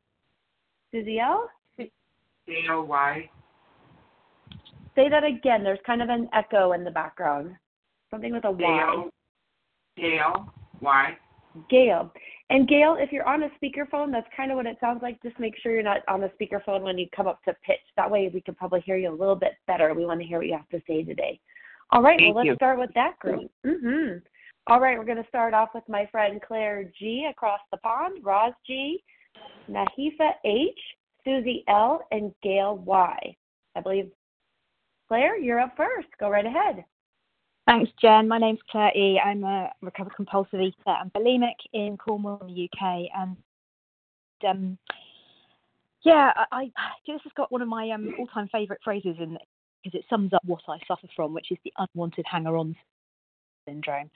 [0.92, 1.50] Susie L.
[1.78, 1.90] D
[2.70, 3.30] O Y.
[4.96, 5.64] Say that again.
[5.64, 7.56] There's kind of an echo in the background.
[8.10, 8.60] Something with a Y.
[8.60, 9.10] Gail.
[9.98, 10.54] Gail.
[10.82, 11.18] Y.
[11.70, 12.12] Gail.
[12.50, 15.22] And Gail, if you're on a speakerphone, that's kind of what it sounds like.
[15.24, 17.80] Just make sure you're not on a speakerphone when you come up to pitch.
[17.96, 19.94] That way we can probably hear you a little bit better.
[19.94, 21.40] We want to hear what you have to say today.
[21.92, 22.56] All right, Thank well, let's you.
[22.56, 23.52] start with that group.
[23.66, 24.18] hmm
[24.68, 28.24] All right, we're going to start off with my friend Claire G across the pond,
[28.24, 29.04] Roz G,
[29.70, 30.80] Nahifa H,
[31.26, 33.36] Susie L, and Gail Y.
[33.76, 34.10] I believe,
[35.08, 36.08] Claire, you're up first.
[36.20, 36.86] Go right ahead.
[37.68, 38.28] Thanks, Jen.
[38.28, 39.20] My name's Claire E.
[39.24, 43.08] I'm a recovered compulsive eater and bulimic in Cornwall, in the UK.
[43.16, 43.38] And
[44.48, 44.78] um,
[46.04, 46.72] yeah, I, I
[47.06, 49.38] this has got one of my um, all-time favourite phrases in
[49.84, 52.76] because it sums up what I suffer from, which is the unwanted hanger-on
[53.68, 54.10] syndrome.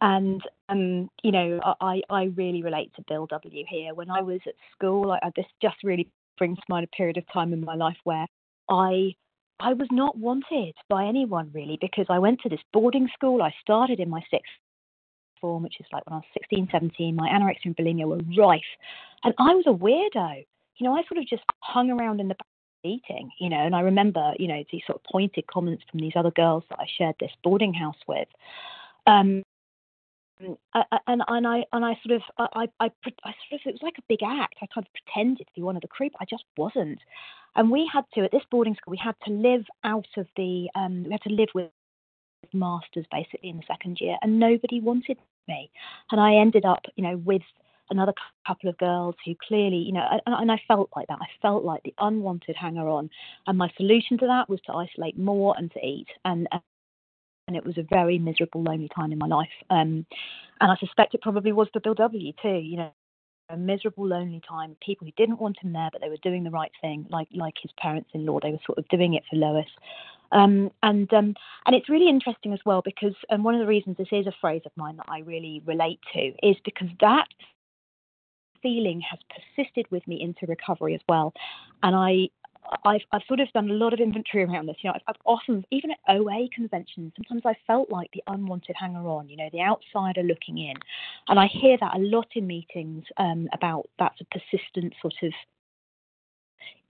[0.00, 3.94] And um, you know, I, I really relate to Bill W here.
[3.94, 7.24] When I was at school, I, this just really brings to mind a period of
[7.32, 8.26] time in my life where
[8.68, 9.14] I
[9.60, 13.40] I was not wanted by anyone really because I went to this boarding school.
[13.40, 14.50] I started in my sixth
[15.40, 17.14] form, which is like when I was 16, 17.
[17.14, 18.62] My anorexia and bulimia were rife.
[19.22, 20.44] And I was a weirdo.
[20.78, 22.46] You know, I sort of just hung around in the back
[22.84, 26.12] eating, you know, and I remember, you know, these sort of pointed comments from these
[26.14, 28.28] other girls that I shared this boarding house with.
[29.06, 29.42] Um,
[30.74, 33.82] uh, and and I and I sort of I, I I sort of it was
[33.82, 34.56] like a big act.
[34.62, 36.12] I kind of pretended to be one of the creep.
[36.20, 36.98] I just wasn't.
[37.56, 40.68] And we had to at this boarding school we had to live out of the
[40.74, 41.70] um we had to live with
[42.52, 45.18] masters basically in the second year, and nobody wanted
[45.48, 45.70] me.
[46.10, 47.42] And I ended up you know with
[47.90, 48.12] another
[48.46, 51.18] couple of girls who clearly you know and, and I felt like that.
[51.20, 53.10] I felt like the unwanted hanger on.
[53.46, 56.08] And my solution to that was to isolate more and to eat.
[56.24, 56.48] And
[57.46, 59.48] and it was a very miserable, lonely time in my life.
[59.70, 60.06] Um,
[60.60, 62.48] and I suspect it probably was for Bill W too.
[62.48, 62.92] You know,
[63.50, 64.76] a miserable, lonely time.
[64.84, 67.54] People who didn't want him there, but they were doing the right thing, like like
[67.60, 68.40] his parents-in-law.
[68.42, 69.66] They were sort of doing it for Lois.
[70.32, 71.34] Um, and um,
[71.66, 74.34] and it's really interesting as well because and one of the reasons this is a
[74.40, 77.26] phrase of mine that I really relate to is because that
[78.64, 81.32] feeling has persisted with me into recovery as well.
[81.84, 82.30] And I
[82.84, 84.76] I've, I've sort of done a lot of inventory around this.
[84.80, 88.76] You know, I've, I've often, even at OA conventions, sometimes I felt like the unwanted
[88.78, 90.74] hanger on, you know, the outsider looking in.
[91.28, 95.32] And I hear that a lot in meetings um, about that's a persistent sort of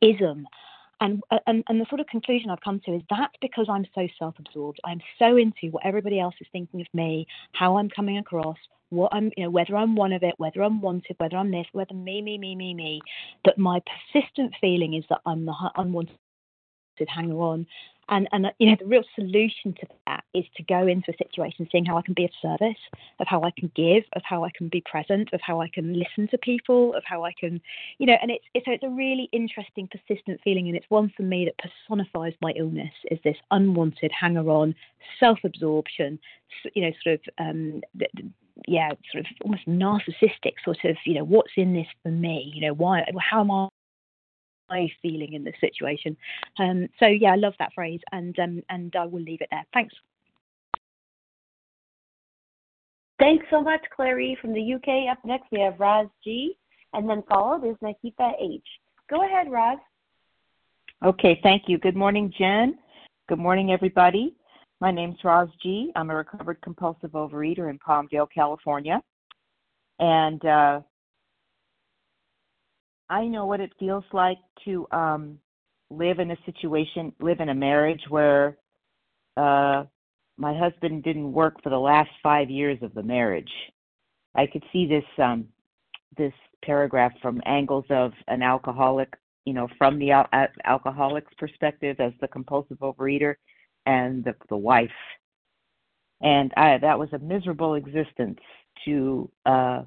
[0.01, 0.47] ism.
[1.05, 3.87] And, uh, and and the sort of conclusion I've come to is that's because I'm
[3.95, 4.81] so self-absorbed.
[4.87, 8.59] I'm so into what everybody else is thinking of me, how I'm coming across,
[8.91, 11.67] what I'm, you know, whether I'm one of it, whether I'm wanted, whether I'm this,
[11.73, 13.01] whether me, me, me, me, me.
[13.45, 13.81] That my
[14.15, 15.83] persistent feeling is that I'm the hu-
[16.99, 17.67] unwanted hanger on.
[18.11, 21.67] And and you know the real solution to that is to go into a situation
[21.73, 22.77] seeing how I can be of service,
[23.19, 25.99] of how I can give, of how I can be present, of how I can
[25.99, 27.63] listen to people, of how I can,
[27.97, 31.23] you know, and it's it's, it's a really interesting persistent feeling, and it's one for
[31.23, 34.75] me that personifies my illness is this unwanted hanger on,
[35.19, 36.19] self absorption,
[36.75, 38.29] you know, sort of um, th- th-
[38.69, 42.53] yeah, sort of almost narcissistic sort of, you know, what's in this for me?
[42.55, 43.69] You know, why, how am I
[45.03, 46.17] feeling in this situation?
[46.59, 49.65] Um, so yeah, I love that phrase, and um, and I will leave it there.
[49.73, 49.95] Thanks.
[53.19, 55.11] Thanks so much, Clary from the UK.
[55.11, 56.57] Up next, we have Roz G,
[56.93, 58.63] and then followed is Nikita H.
[59.09, 59.79] Go ahead, Roz.
[61.05, 61.79] Okay, thank you.
[61.79, 62.77] Good morning, Jen.
[63.29, 64.35] Good morning, everybody.
[64.81, 65.93] My name's Roz G.
[65.97, 69.01] I'm a recovered compulsive overeater in Palmdale, California.
[69.99, 70.81] And uh,
[73.09, 75.39] I know what it feels like to um,
[75.91, 78.57] live in a situation, live in a marriage where
[79.37, 79.85] uh,
[80.37, 83.51] my husband didn't work for the last five years of the marriage.
[84.35, 85.47] I could see this um,
[86.17, 86.33] this
[86.65, 89.13] paragraph from angles of an alcoholic,
[89.45, 90.29] you know, from the al-
[90.65, 93.35] alcoholic's perspective as the compulsive overeater,
[93.87, 94.91] and the the wife.
[96.21, 98.39] And I, that was a miserable existence
[98.87, 99.83] to uh,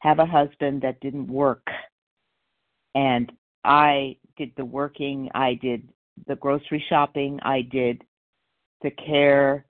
[0.00, 1.66] have a husband that didn't work.
[2.94, 3.32] And
[3.64, 5.88] I did the working, I did
[6.26, 8.02] the grocery shopping, I did
[8.82, 9.64] the care,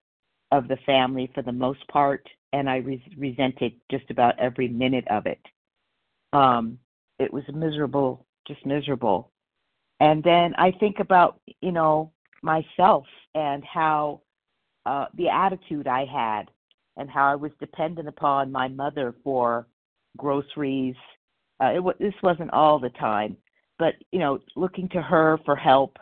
[0.53, 5.09] of the family for the most part, and I re- resented just about every minute
[5.09, 5.41] of it.
[6.33, 6.79] Um,
[7.19, 9.33] it was miserable, just miserable.
[9.99, 12.13] And then I think about, you know,
[12.43, 14.21] myself and how
[14.85, 16.51] uh, the attitude I had
[16.99, 19.67] and how I was dependent upon my mother for
[20.19, 20.97] groceries.
[21.63, 23.37] Uh, it w- this wasn't all the time,
[23.79, 25.97] but you know, looking to her for help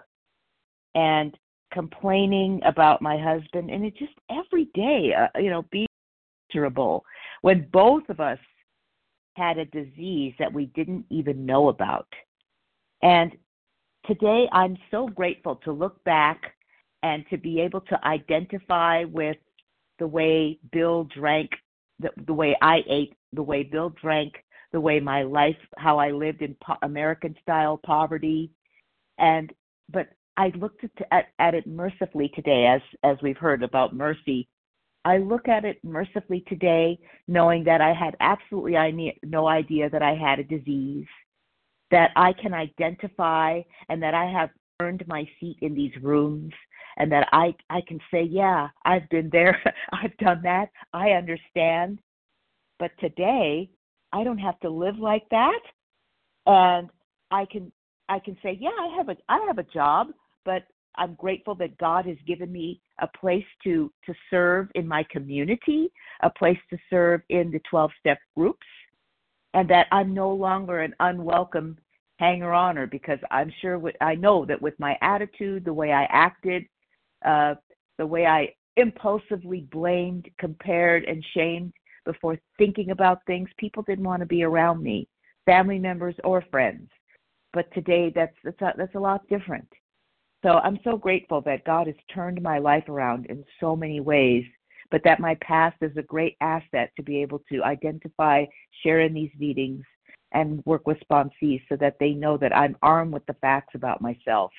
[0.94, 1.36] and
[1.72, 5.86] complaining about my husband, and it just every day, uh, you know, being
[6.48, 7.04] miserable
[7.42, 8.38] when both of us
[9.36, 12.08] had a disease that we didn't even know about.
[13.02, 13.32] And
[14.06, 16.54] today, I'm so grateful to look back
[17.02, 19.36] and to be able to identify with
[19.98, 21.50] the way Bill drank,
[21.98, 24.34] the, the way I ate, the way Bill drank,
[24.72, 28.50] the way my life, how I lived in po- American style poverty,
[29.18, 29.52] and
[29.90, 34.48] but I looked at, at at it mercifully today, as as we've heard about mercy.
[35.04, 40.14] I look at it mercifully today, knowing that I had absolutely no idea that I
[40.14, 41.06] had a disease,
[41.90, 44.50] that I can identify, and that I have
[44.80, 46.52] earned my seat in these rooms,
[46.96, 49.60] and that I I can say, yeah, I've been there,
[49.92, 51.98] I've done that, I understand.
[52.78, 53.70] But today,
[54.12, 55.60] I don't have to live like that,
[56.46, 56.90] and
[57.30, 57.72] I can
[58.08, 60.08] I can say, yeah, I have a I have a job,
[60.44, 60.64] but
[60.96, 65.90] I'm grateful that God has given me a place to to serve in my community,
[66.22, 68.66] a place to serve in the 12 step groups,
[69.54, 71.78] and that I'm no longer an unwelcome
[72.18, 76.64] hanger oner because I'm sure I know that with my attitude, the way I acted,
[77.24, 77.54] uh,
[77.96, 81.72] the way I impulsively blamed, compared, and shamed
[82.04, 85.08] before thinking about things, people didn't want to be around me,
[85.46, 86.88] family members or friends.
[87.52, 89.68] But today, that's that's a, that's a lot different.
[90.42, 94.44] So I'm so grateful that God has turned my life around in so many ways,
[94.90, 98.44] but that my past is a great asset to be able to identify,
[98.82, 99.84] share in these meetings,
[100.32, 104.00] and work with sponsees so that they know that I'm armed with the facts about
[104.00, 104.52] myself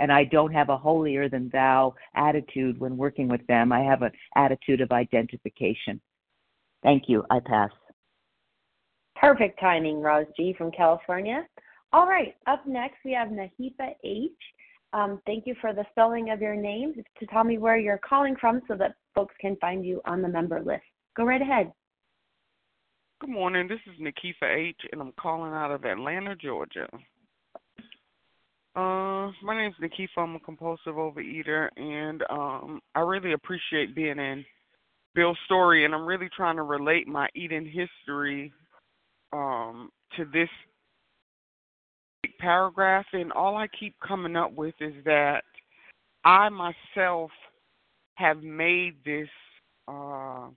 [0.00, 3.70] and I don't have a holier than thou attitude when working with them.
[3.70, 6.00] I have an attitude of identification.
[6.82, 7.24] Thank you.
[7.30, 7.70] I pass.
[9.16, 11.46] Perfect timing, Roz G from California.
[11.92, 14.30] All right, up next we have Nahifa H.
[14.92, 18.34] Um, thank you for the spelling of your name to tell me where you're calling
[18.40, 20.82] from so that folks can find you on the member list.
[21.16, 21.72] Go right ahead.
[23.20, 23.68] Good morning.
[23.68, 26.88] This is Nikifa H, and I'm calling out of Atlanta, Georgia.
[28.74, 30.18] Uh, my is Nikifa.
[30.18, 34.44] I'm a compulsive overeater, and um, I really appreciate being in
[35.14, 38.52] Bill's story, and I'm really trying to relate my eating history
[39.32, 40.48] um, to this
[42.38, 43.06] paragraph.
[43.12, 45.42] And all I keep coming up with is that
[46.24, 47.30] I myself
[48.14, 49.28] have made this
[49.88, 50.48] uh,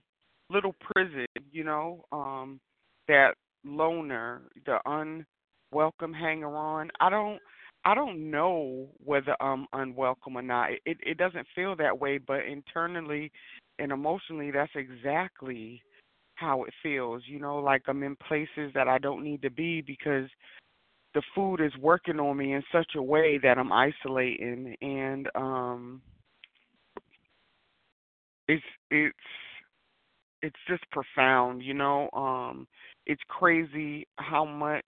[0.50, 2.60] little prison, you know, um,
[3.08, 3.34] that
[3.64, 4.78] loner, the
[5.72, 6.90] unwelcome hanger on.
[7.00, 7.40] I don't
[7.86, 10.70] I don't know whether I'm unwelcome or not.
[10.84, 13.30] It it doesn't feel that way, but internally
[13.78, 15.82] and emotionally, that's exactly
[16.34, 17.22] how it feels.
[17.26, 20.28] You know, like I'm in places that I don't need to be because
[21.14, 26.02] the food is working on me in such a way that I'm isolating, and um,
[28.48, 29.16] it's it's
[30.42, 31.62] it's just profound.
[31.62, 32.66] You know, um,
[33.06, 34.84] it's crazy how much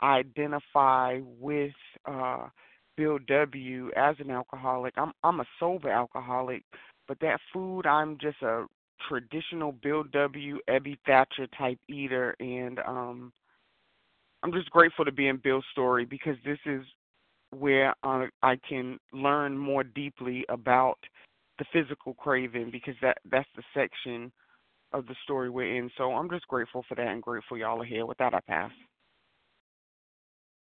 [0.00, 1.72] I identify with
[2.06, 2.48] uh
[2.96, 4.94] Bill W as an alcoholic.
[4.96, 6.62] I'm I'm a sober alcoholic,
[7.08, 8.66] but that food I'm just a
[9.08, 13.32] traditional Bill W Ebby Thacher type eater and um
[14.42, 16.82] I'm just grateful to be in Bill's story because this is
[17.50, 20.98] where uh, I can learn more deeply about
[21.58, 24.30] the physical craving because that that's the section
[24.92, 25.90] of the story we're in.
[25.96, 28.06] So I'm just grateful for that and grateful y'all are here.
[28.06, 28.70] With that, I pass.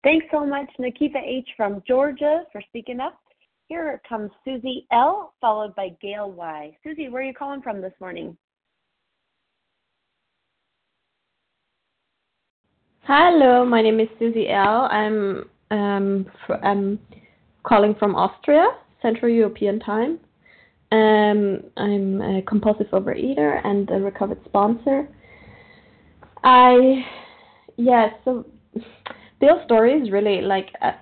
[0.04, 1.48] Thanks so much, Nikifa H.
[1.56, 3.18] from Georgia, for speaking up.
[3.68, 6.74] Here comes Susie L., followed by Gail Y.
[6.82, 8.34] Susie, where are you calling from this morning?
[13.02, 14.88] Hello, my name is Susie L.
[14.90, 16.98] I'm um, fr- I'm
[17.62, 18.68] calling from Austria,
[19.02, 20.18] Central European Time.
[20.90, 25.10] Um, I'm a compulsive overeater and a recovered sponsor.
[26.42, 27.04] I,
[27.76, 28.46] yeah, so
[29.40, 30.92] Bill's story is really like uh,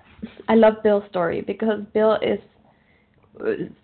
[0.49, 2.39] I love Bill's story because Bill is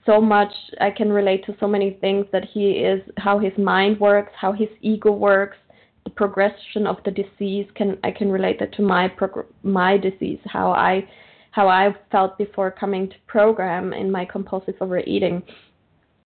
[0.05, 0.51] so much
[0.81, 4.51] I can relate to so many things that he is how his mind works, how
[4.51, 5.57] his ego works,
[6.03, 10.39] the progression of the disease can I can relate that to my prog- my disease,
[10.45, 11.07] how I
[11.51, 15.43] how I felt before coming to program in my compulsive overeating.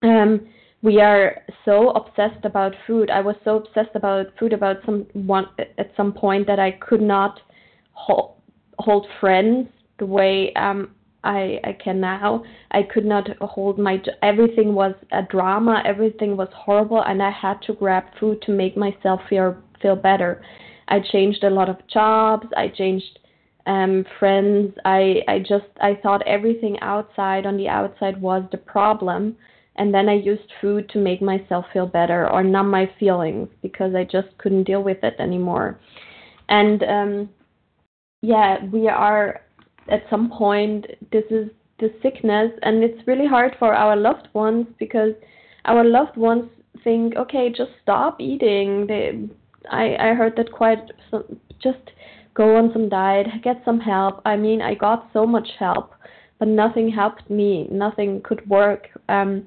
[0.03, 0.47] Um,
[0.83, 3.11] we are so obsessed about food.
[3.11, 5.47] I was so obsessed about food about some one
[5.79, 7.41] at some point that I could not
[7.93, 8.35] hold,
[8.79, 9.69] hold friends
[9.99, 10.91] the way um
[11.27, 12.45] I I can now.
[12.71, 17.61] I could not hold my everything was a drama, everything was horrible and I had
[17.63, 20.43] to grab food to make myself feel feel better.
[20.89, 23.19] I changed a lot of jobs, I changed
[23.67, 24.75] um friends.
[24.85, 29.37] I I just I thought everything outside on the outside was the problem
[29.79, 33.95] and then I used food to make myself feel better or numb my feelings because
[33.95, 35.81] I just couldn't deal with it anymore.
[36.49, 37.31] And um
[38.23, 39.41] yeah, we are
[39.89, 44.67] at some point this is the sickness and it's really hard for our loved ones
[44.79, 45.13] because
[45.67, 46.49] our loved ones
[46.85, 48.87] think, okay, just stop eating.
[48.87, 49.29] They
[49.71, 50.79] I I heard that quite
[51.11, 51.25] some,
[51.63, 51.91] just
[52.35, 54.23] go on some diet, get some help.
[54.25, 55.95] I mean, I got so much help,
[56.39, 57.69] but nothing helped me.
[57.71, 58.89] Nothing could work.
[59.09, 59.47] Um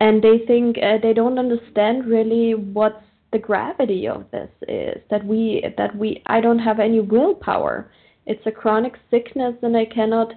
[0.00, 3.02] and they think uh, they don't understand really what
[3.32, 7.90] the gravity of this is that we that we I don't have any willpower.
[8.28, 10.32] It's a chronic sickness and I cannot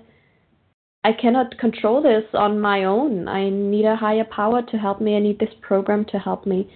[1.03, 3.27] I cannot control this on my own.
[3.27, 5.15] I need a higher power to help me.
[5.15, 6.71] I need this program to help me.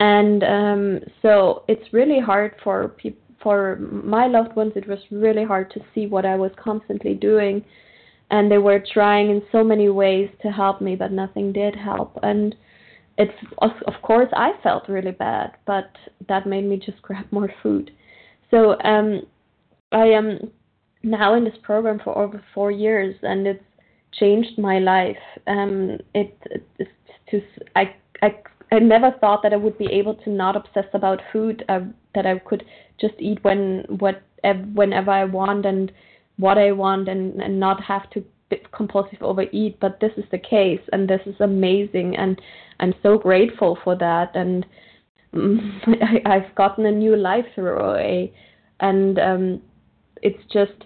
[0.00, 5.44] And um, so it's really hard for people for my loved ones it was really
[5.44, 7.64] hard to see what I was constantly doing
[8.30, 12.18] and they were trying in so many ways to help me but nothing did help
[12.22, 12.54] and
[13.16, 15.90] it's of course I felt really bad but
[16.28, 17.90] that made me just grab more food
[18.50, 19.22] so um
[19.92, 20.50] I am
[21.02, 23.64] now in this program for over 4 years and it's
[24.12, 25.24] changed my life.
[25.46, 26.36] Um it
[26.78, 26.90] it's
[27.30, 27.42] to
[27.76, 28.34] I I
[28.70, 31.80] I never thought that I would be able to not obsess about food uh,
[32.14, 32.64] that I could
[33.00, 34.22] just eat when what
[34.74, 35.90] whenever I want and
[36.36, 38.24] what I want and, and not have to
[38.72, 42.40] compulsive overeat, but this is the case, and this is amazing, and
[42.80, 44.64] I'm so grateful for that, and
[45.34, 48.28] I, I've gotten a new life through OA,
[48.80, 49.62] and um,
[50.22, 50.84] it's just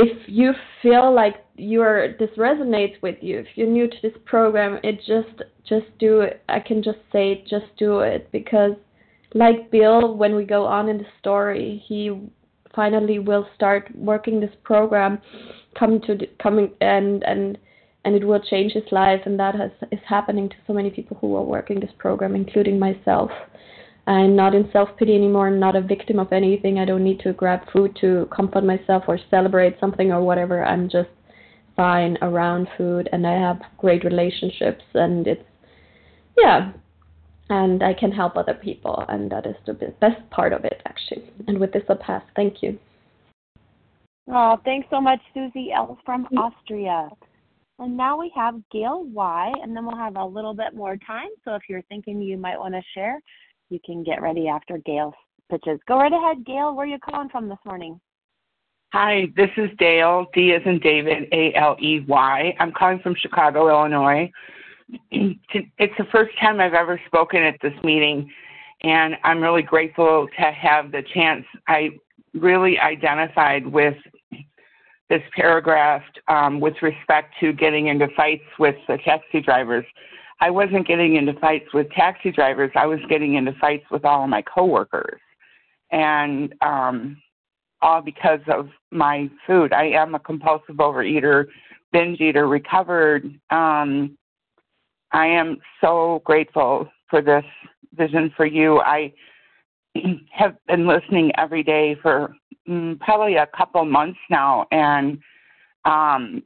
[0.00, 0.52] if you
[0.82, 5.42] feel like you're this resonates with you, if you're new to this program, it just
[5.68, 6.42] just do it.
[6.48, 8.30] I can just say just do it.
[8.32, 8.72] Because,
[9.34, 12.30] like Bill, when we go on in the story, he
[12.74, 15.18] finally will start working this program
[15.78, 17.58] come to coming and and
[18.04, 19.20] and it will change his life.
[19.26, 22.78] And that has is happening to so many people who are working this program including
[22.78, 23.30] myself
[24.10, 27.20] i'm not in self pity anymore i'm not a victim of anything i don't need
[27.20, 31.08] to grab food to comfort myself or celebrate something or whatever i'm just
[31.76, 35.44] fine around food and i have great relationships and it's
[36.36, 36.72] yeah
[37.50, 41.30] and I can help other people, and that is the best part of it, actually.
[41.48, 42.22] And with this, I'll pass.
[42.36, 42.78] Thank you.
[44.28, 45.98] Oh, thanks so much, Susie L.
[46.06, 46.38] from mm.
[46.38, 47.08] Austria.
[47.80, 51.30] And now we have Gail Y, and then we'll have a little bit more time.
[51.44, 53.20] So if you're thinking you might want to share,
[53.70, 55.14] you can get ready after Gail
[55.50, 55.80] pitches.
[55.88, 56.74] Go right ahead, Gail.
[56.74, 58.00] Where are you calling from this morning?
[58.92, 62.54] Hi, this is Dale, D as in David, A L E Y.
[62.58, 64.30] I'm calling from Chicago, Illinois.
[65.12, 68.28] it's the first time I've ever spoken at this meeting,
[68.82, 71.44] and I'm really grateful to have the chance.
[71.68, 71.90] I
[72.34, 73.96] really identified with
[75.08, 79.84] this paragraph um, with respect to getting into fights with the taxi drivers.
[80.40, 82.70] I wasn't getting into fights with taxi drivers.
[82.74, 85.20] I was getting into fights with all of my coworkers,
[85.90, 87.16] and um,
[87.82, 89.72] all because of my food.
[89.72, 91.46] I am a compulsive overeater,
[91.92, 93.24] binge eater, recovered.
[93.50, 94.16] Um,
[95.12, 97.44] I am so grateful for this
[97.94, 98.80] vision for you.
[98.80, 99.12] I
[100.32, 102.32] have been listening every day for
[102.68, 105.18] mm, probably a couple months now, and
[105.84, 106.42] um,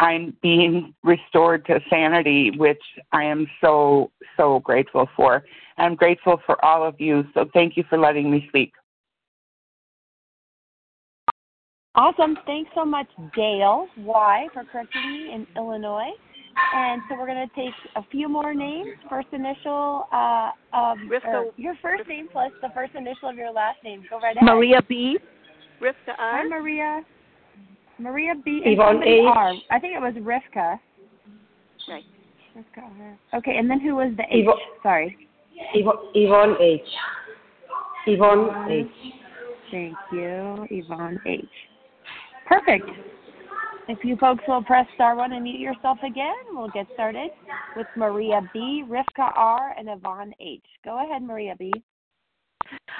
[0.00, 2.80] I'm being restored to sanity, which
[3.12, 5.44] I am so, so grateful for.
[5.76, 8.72] I'm grateful for all of you, so thank you for letting me speak.
[11.94, 12.38] Awesome.
[12.46, 16.12] Thanks so much, Dale Y, for correcting me in Illinois.
[16.74, 18.88] And so we're going to take a few more names.
[19.08, 20.96] First initial uh, of
[21.56, 24.04] your first name plus the first initial of your last name.
[24.08, 24.46] Go right ahead.
[24.46, 25.18] Maria B.
[25.80, 26.42] Rivka R.
[26.42, 27.02] Hi, Maria.
[28.00, 28.62] Maria B.
[28.64, 29.24] Yvonne H.
[29.26, 29.52] R.
[29.70, 30.78] I think it was Rivka.
[31.88, 32.04] Right.
[32.56, 33.18] Rivka R.
[33.34, 34.44] Okay, and then who was the H?
[34.44, 35.16] Yvonne, Sorry.
[35.74, 36.80] Yvonne H.
[38.06, 38.86] Yvonne H.
[39.70, 41.44] Thank you, Yvonne H.
[42.46, 42.88] Perfect.
[43.88, 47.30] If you folks will press star one and mute yourself again, we'll get started
[47.76, 50.64] with Maria B, Rivka R, and Yvonne H.
[50.84, 51.72] Go ahead, Maria B.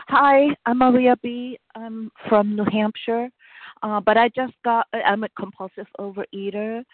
[0.09, 1.59] Hi, I'm Maria B.
[1.75, 3.31] I'm from New Hampshire,
[3.83, 6.85] uh, but I just got, I'm a compulsive overeater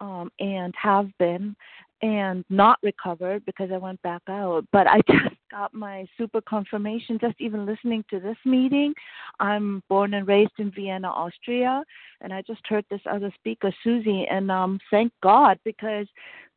[0.00, 1.56] um, and have been.
[2.02, 4.64] and not recovered because I went back out.
[4.72, 8.92] But I just got my super confirmation just even listening to this meeting.
[9.40, 11.82] I'm born and raised in Vienna, Austria,
[12.20, 16.06] and I just heard this other speaker, Susie, and um thank God because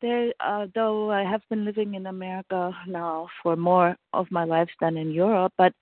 [0.01, 4.69] there uh, though I have been living in America now for more of my life
[4.81, 5.73] than in Europe, but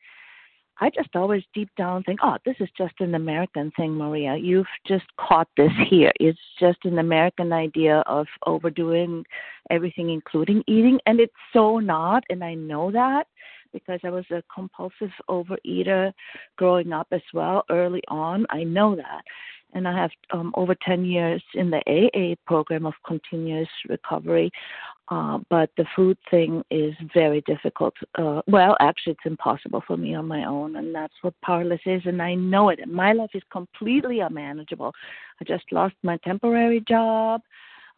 [0.79, 4.35] I just always deep down think, oh, this is just an American thing, Maria.
[4.35, 6.11] You've just caught this here.
[6.19, 9.25] It's just an American idea of overdoing
[9.69, 10.99] everything, including eating.
[11.05, 12.23] And it's so not.
[12.29, 13.27] And I know that
[13.73, 16.13] because I was a compulsive overeater
[16.57, 18.45] growing up as well early on.
[18.49, 19.23] I know that
[19.73, 24.51] and I have um, over 10 years in the AA program of continuous recovery.
[25.09, 27.93] Uh, but the food thing is very difficult.
[28.17, 32.01] Uh, well, actually, it's impossible for me on my own, and that's what powerless is,
[32.05, 32.79] and I know it.
[32.79, 34.93] And my life is completely unmanageable.
[35.39, 37.41] I just lost my temporary job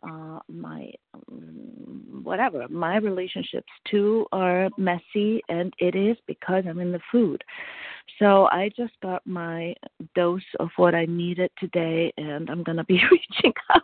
[0.03, 6.91] uh, my um, whatever my relationships too are messy and it is because i'm in
[6.91, 7.43] the food
[8.17, 9.73] so i just got my
[10.15, 13.83] dose of what i needed today and i'm going to be reaching out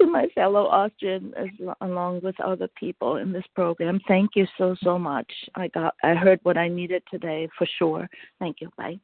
[0.00, 1.48] to my fellow austrian as
[1.82, 6.14] along with other people in this program thank you so so much i got i
[6.14, 8.08] heard what i needed today for sure
[8.38, 8.98] thank you bye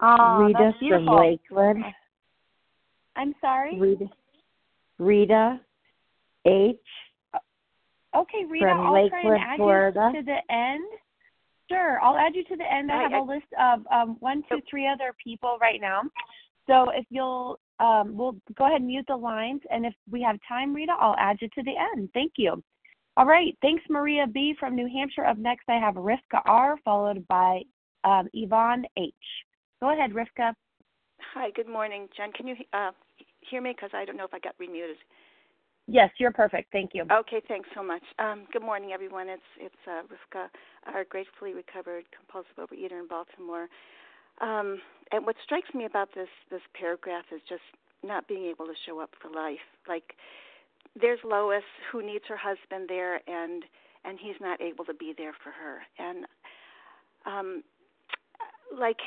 [0.00, 1.06] Oh, Rita that's from.
[1.06, 1.84] Lakeland.
[3.16, 3.78] I'm sorry.
[3.78, 4.06] Rita,
[4.98, 5.60] Rita
[6.46, 6.76] H.
[8.16, 10.10] Okay, Rita, from I'll Lakewood, try and add Florida.
[10.14, 10.84] you to the end.
[11.68, 12.90] Sure, I'll add you to the end.
[12.90, 16.02] I I- have a list of um, one, two, three other people right now.
[16.66, 20.36] So if you'll, um, we'll go ahead and mute the lines, and if we have
[20.46, 22.10] time, Rita, I'll add you to the end.
[22.12, 22.62] Thank you.
[23.16, 24.54] All right, thanks, Maria B.
[24.60, 25.24] from New Hampshire.
[25.24, 26.76] Up next, I have Rivka R.
[26.84, 27.62] followed by
[28.04, 29.14] um, Yvonne H.
[29.80, 30.54] Go ahead, Rivka.
[31.34, 32.32] Hi, good morning, Jen.
[32.32, 32.92] Can you uh,
[33.40, 33.72] hear me?
[33.74, 34.96] Because I don't know if I got remuted.
[35.90, 36.70] Yes, you're perfect.
[36.70, 37.04] Thank you.
[37.10, 38.02] Okay, thanks so much.
[38.18, 39.30] Um, good morning, everyone.
[39.30, 40.48] It's it's uh, Rivka,
[40.86, 43.68] our gratefully recovered compulsive overeater in Baltimore.
[44.42, 44.80] Um,
[45.12, 47.62] and what strikes me about this this paragraph is just
[48.04, 49.64] not being able to show up for life.
[49.88, 50.14] Like
[51.00, 53.64] there's Lois who needs her husband there, and
[54.04, 55.80] and he's not able to be there for her.
[55.98, 56.26] And
[57.24, 57.62] um,
[58.78, 59.00] like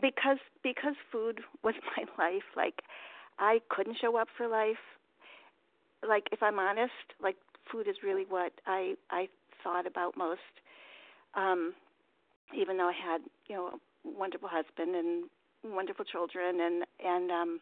[0.00, 2.80] because because food was my life, like
[3.38, 4.78] I couldn't show up for life
[6.06, 6.92] like if I'm honest,
[7.22, 7.36] like
[7.70, 9.28] food is really what I I
[9.62, 10.40] thought about most.
[11.34, 11.74] Um,
[12.56, 15.24] even though I had you know a wonderful husband and
[15.64, 17.60] wonderful children and and um,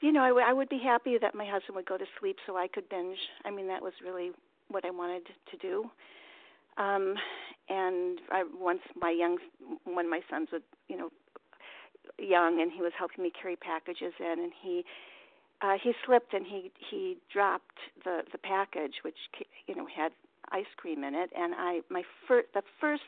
[0.00, 2.36] you know I, w- I would be happy that my husband would go to sleep
[2.46, 3.18] so I could binge.
[3.44, 4.30] I mean that was really
[4.68, 5.84] what I wanted to do.
[6.76, 7.14] Um,
[7.68, 9.38] and I once my young
[9.84, 11.10] when my sons would you know
[12.18, 14.84] young and he was helping me carry packages in and he
[15.62, 19.16] uh, he slipped and he he dropped the the package which
[19.66, 20.12] you know had
[20.52, 21.30] ice cream in it.
[21.36, 23.02] And I my first the first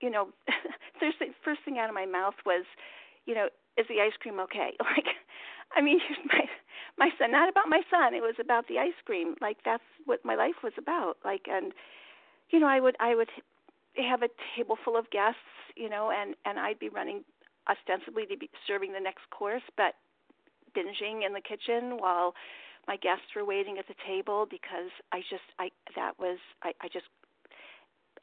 [0.00, 0.28] you know
[1.00, 2.64] first first thing out of my mouth was
[3.26, 4.72] you know is the ice cream okay?
[4.80, 5.06] Like
[5.76, 6.44] I mean my
[6.98, 9.34] my son not about my son it was about the ice cream.
[9.40, 11.16] Like that's what my life was about.
[11.24, 11.72] Like and
[12.50, 13.30] you know I would I would
[13.96, 15.38] have a table full of guests
[15.76, 17.24] you know and and I'd be running
[17.70, 19.94] ostensibly to be serving the next course but
[20.76, 22.34] binging in the kitchen while
[22.86, 26.88] my guests were waiting at the table because I just I that was I, I
[26.88, 27.06] just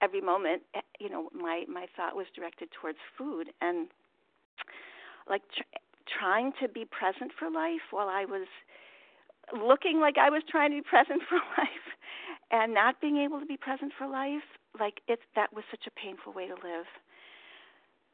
[0.02, 3.88] every moment eh, you know my my thought was directed towards food and
[5.30, 5.64] like tr-
[6.20, 8.47] trying to be present for life while I was
[9.54, 11.88] looking like I was trying to be present for life
[12.52, 14.45] and not being able to be present for life
[14.80, 16.88] like it's that was such a painful way to live.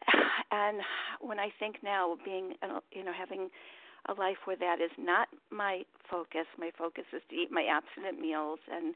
[0.49, 0.79] And
[1.19, 2.53] when I think now being
[2.91, 3.49] you know having
[4.07, 6.45] a life where that is not my focus.
[6.57, 8.95] My focus is to eat my abstinent meals and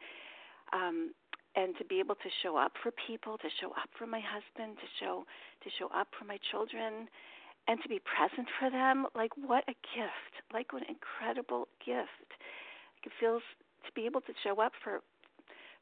[0.74, 1.12] um
[1.56, 4.78] and to be able to show up for people, to show up for my husband,
[4.78, 5.24] to show
[5.64, 7.08] to show up for my children
[7.68, 9.06] and to be present for them.
[9.16, 10.34] Like what a gift.
[10.54, 12.30] Like what an incredible gift.
[13.04, 13.44] It feels
[13.86, 15.02] to be able to show up for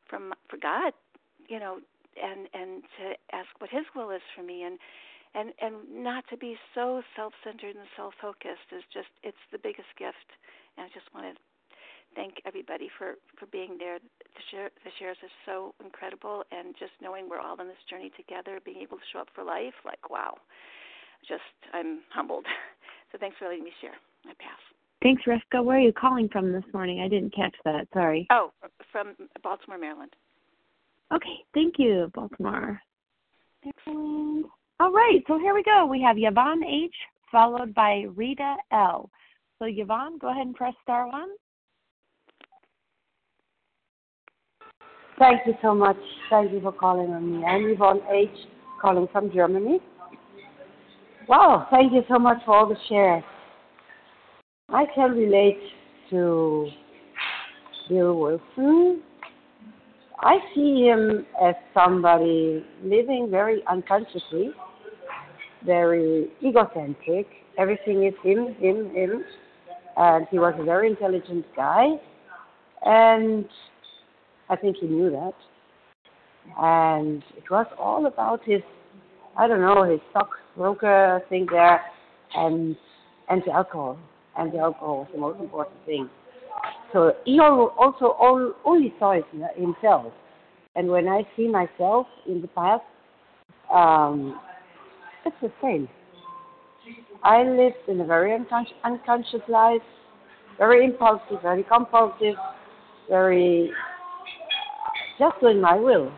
[0.10, 0.94] from for God,
[1.48, 1.80] you know,
[2.18, 4.80] and and to ask what his will is for me and
[5.36, 10.30] and and not to be so self-centered and self-focused is just it's the biggest gift
[10.78, 11.36] and i just want to
[12.16, 16.94] thank everybody for for being there the share the shares are so incredible and just
[17.02, 20.10] knowing we're all on this journey together being able to show up for life like
[20.10, 20.36] wow
[21.28, 22.46] just i'm humbled
[23.12, 24.60] so thanks for letting me share i pass
[25.02, 25.64] Thanks, Rivka.
[25.64, 27.00] Where are you calling from this morning?
[27.00, 27.88] I didn't catch that.
[27.94, 28.28] Sorry.
[28.32, 28.52] oh
[28.92, 30.14] from baltimore maryland
[31.12, 32.80] Okay, thank you, Baltimore.
[33.66, 34.46] Excellent.
[34.82, 35.86] All right, so here we go.
[35.86, 36.96] We have Yvonne H.
[37.30, 39.10] followed by Rita L.
[39.58, 41.28] So Yvonne, go ahead and press star one.
[45.20, 45.98] Thank you so much.
[46.30, 47.46] Thank you for calling on me.
[47.46, 48.30] I'm Yvonne H.,
[48.82, 49.82] calling from Germany.
[51.28, 53.24] Wow, thank you so much for all the shares.
[54.70, 55.60] I can relate
[56.10, 56.70] to
[57.90, 59.04] Bill Wilson.
[60.22, 64.52] I see him as somebody living very unconsciously,
[65.66, 67.28] very egocentric.
[67.58, 69.24] Everything is him, him, him.
[69.98, 71.88] And he was a very intelligent guy.
[72.84, 73.46] And
[74.50, 75.34] I think he knew that.
[76.58, 78.62] And it was all about his,
[79.38, 81.82] I don't know, his stockbroker thing there
[82.36, 82.76] and
[83.30, 84.00] anti alcohol.
[84.38, 86.10] Anti alcohol was the most important thing.
[86.94, 89.16] So he also all, only saw
[89.56, 90.14] himself.
[90.76, 92.84] And when I see myself in the past,
[93.74, 94.40] um,
[95.30, 95.88] it's the same.
[97.24, 99.82] I lived in a very unconscious, unconscious life,
[100.58, 102.36] very impulsive, very compulsive,
[103.10, 103.72] very
[105.18, 106.12] just doing my will.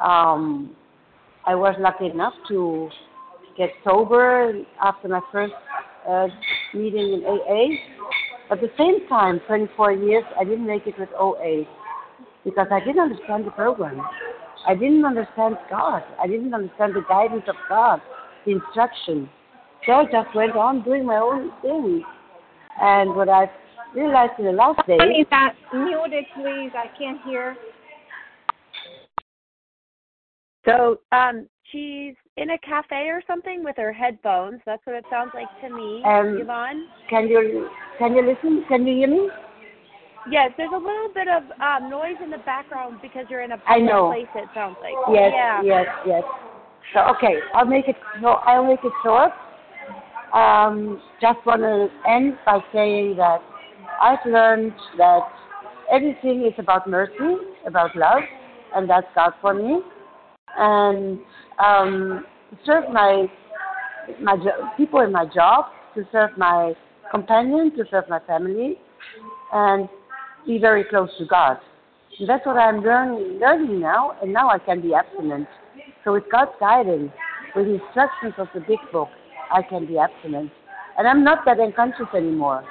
[0.00, 0.74] Um,
[1.46, 2.90] I was lucky enough to
[3.56, 4.52] get sober
[4.82, 5.54] after my first
[6.08, 6.26] uh,
[6.74, 8.52] meeting in AA.
[8.52, 11.64] At the same time, 24 years, I didn't make it with OA
[12.44, 14.02] because I didn't understand the program.
[14.66, 16.02] I didn't understand God.
[16.20, 18.00] I didn't understand the guidance of God,
[18.46, 19.28] the instruction.
[19.86, 22.02] So I just went on doing my own thing.
[22.80, 23.50] And what I
[23.94, 24.96] realized in the last day.
[24.96, 26.70] Is that muted, please?
[26.74, 27.56] I can't hear.
[30.64, 34.60] So um, she's in a cafe or something with her headphones.
[34.64, 36.02] That's what it sounds like to me.
[36.04, 36.88] Um, Yvonne?
[37.10, 38.64] Can you can you listen?
[38.68, 39.28] Can you hear me?
[40.30, 43.58] Yes, there's a little bit of um, noise in the background because you're in a
[43.66, 44.08] I know.
[44.08, 44.26] place.
[44.34, 44.94] It sounds like.
[45.12, 45.62] Yes, Yeah.
[45.62, 46.22] yes, yes.
[46.94, 47.96] So okay, I'll make it.
[48.22, 49.32] So I'll make it short.
[50.32, 53.40] Um, just want to end by saying that
[54.00, 55.20] I've learned that
[55.92, 58.22] everything is about mercy, about love,
[58.74, 59.80] and that's God for me.
[60.56, 61.20] And
[61.58, 62.24] um,
[62.64, 63.26] serve my
[64.20, 66.74] my jo- people in my job, to serve my
[67.10, 68.78] companion, to serve my family,
[69.52, 69.88] and
[70.46, 71.58] be very close to God.
[72.18, 75.48] And that's what I'm learning, learning now, and now I can be abstinent.
[76.04, 77.10] So with God's guidance,
[77.56, 79.08] with instructions of the big book,
[79.52, 80.50] I can be abstinent.
[80.96, 82.64] And I'm not that unconscious anymore.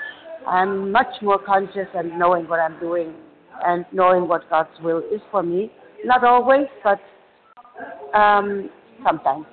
[0.48, 3.14] I'm much more conscious and knowing what I'm doing
[3.66, 5.72] and knowing what God's will is for me.
[6.06, 7.00] Not always, but
[8.18, 8.70] um,
[9.06, 9.46] sometimes.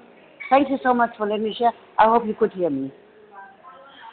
[0.51, 1.73] Thank you so much for letting me share.
[1.99, 2.93] I hope you could hear me.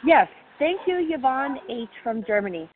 [0.04, 0.28] Yes.
[0.58, 1.88] Thank you, Yvonne H.
[2.02, 2.68] from Germany.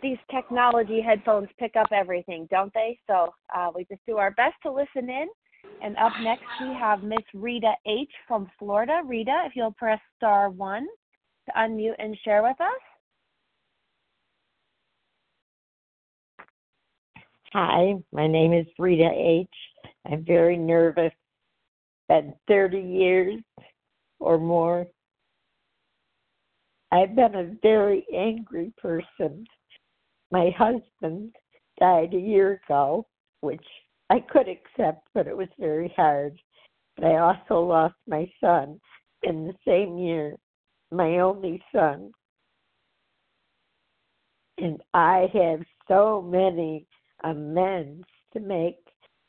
[0.00, 2.98] These technology headphones pick up everything, don't they?
[3.06, 5.26] So uh, we just do our best to listen in.
[5.82, 8.10] And up next, we have Miss Rita H.
[8.26, 9.00] from Florida.
[9.04, 10.86] Rita, if you'll press star one
[11.46, 12.80] to unmute and share with us.
[17.52, 19.48] Hi, my name is Rita H.
[20.10, 21.12] I'm very nervous.
[22.08, 23.40] Been 30 years
[24.20, 24.86] or more.
[26.92, 29.46] I've been a very angry person.
[30.30, 31.34] My husband
[31.80, 33.06] died a year ago,
[33.40, 33.64] which
[34.10, 36.38] I could accept, but it was very hard.
[36.96, 38.80] But I also lost my son
[39.22, 40.36] in the same year,
[40.90, 42.12] my only son.
[44.58, 46.86] And I have so many
[47.22, 48.78] amends to make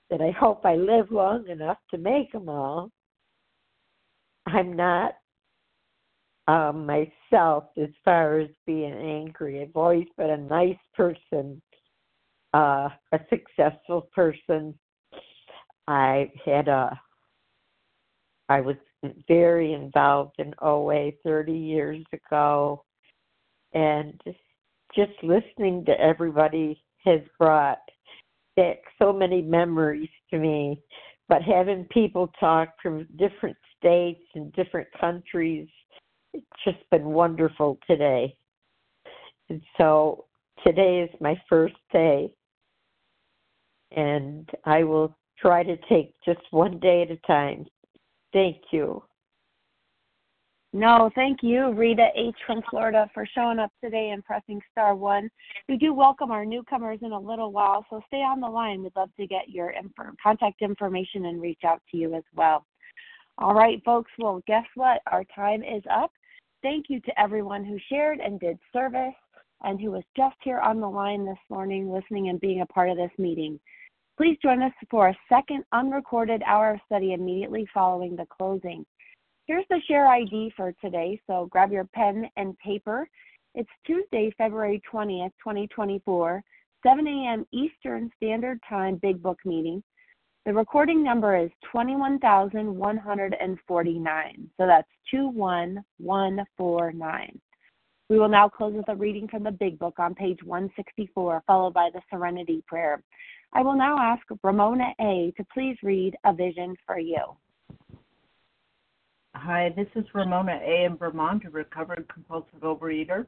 [0.10, 2.90] that I hope I live long enough to make them all.
[4.48, 5.14] I'm not
[6.50, 9.62] um, myself as far as being angry.
[9.62, 11.62] I've always been a nice person,
[12.56, 14.74] uh, a successful person.
[15.88, 17.00] I had a,
[18.50, 18.78] I was
[19.28, 22.84] very involved in OA 30 years ago,
[23.74, 24.20] and
[24.96, 27.78] just listening to everybody has brought
[28.56, 30.82] back so many memories to me.
[31.28, 35.68] But having people talk from different states and different countries,
[36.34, 38.36] it's just been wonderful today.
[39.50, 40.26] And so
[40.66, 42.32] today is my first day,
[43.96, 47.66] and I will try to take just one day at a time.
[48.34, 49.04] Thank you.
[50.72, 52.36] No, thank you, Rita H.
[52.46, 55.28] from Florida, for showing up today and pressing star one.
[55.68, 58.84] We do welcome our newcomers in a little while, so stay on the line.
[58.84, 62.68] We'd love to get your info, contact information and reach out to you as well.
[63.40, 64.12] All right, folks.
[64.20, 65.02] Well, guess what?
[65.12, 66.12] Our time is up.
[66.62, 69.14] Thank you to everyone who shared and did service
[69.64, 72.90] and who was just here on the line this morning listening and being a part
[72.90, 73.60] of this meeting.
[74.18, 78.86] Please join us for a second unrecorded hour of study immediately following the closing.
[79.48, 83.10] Here's the share ID for today, so grab your pen and paper.
[83.56, 86.44] It's Tuesday, February 20th, 2024,
[86.86, 87.46] 7 a.m.
[87.54, 89.82] Eastern Standard Time Big Book meeting.
[90.50, 94.50] The recording number is 21,149.
[94.58, 97.42] So that's 21149.
[98.10, 101.76] We will now close with a reading from the Big Book on page 164, followed
[101.76, 103.04] by the Serenity Prayer.
[103.54, 105.32] I will now ask Ramona A.
[105.38, 107.38] to please read A Vision for You.
[109.36, 110.86] Hi, this is Ramona A.
[110.86, 113.28] in Vermont, a recovered compulsive overeater.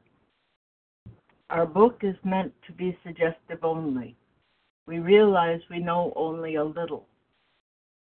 [1.50, 4.16] Our book is meant to be suggestive only.
[4.88, 7.06] We realize we know only a little.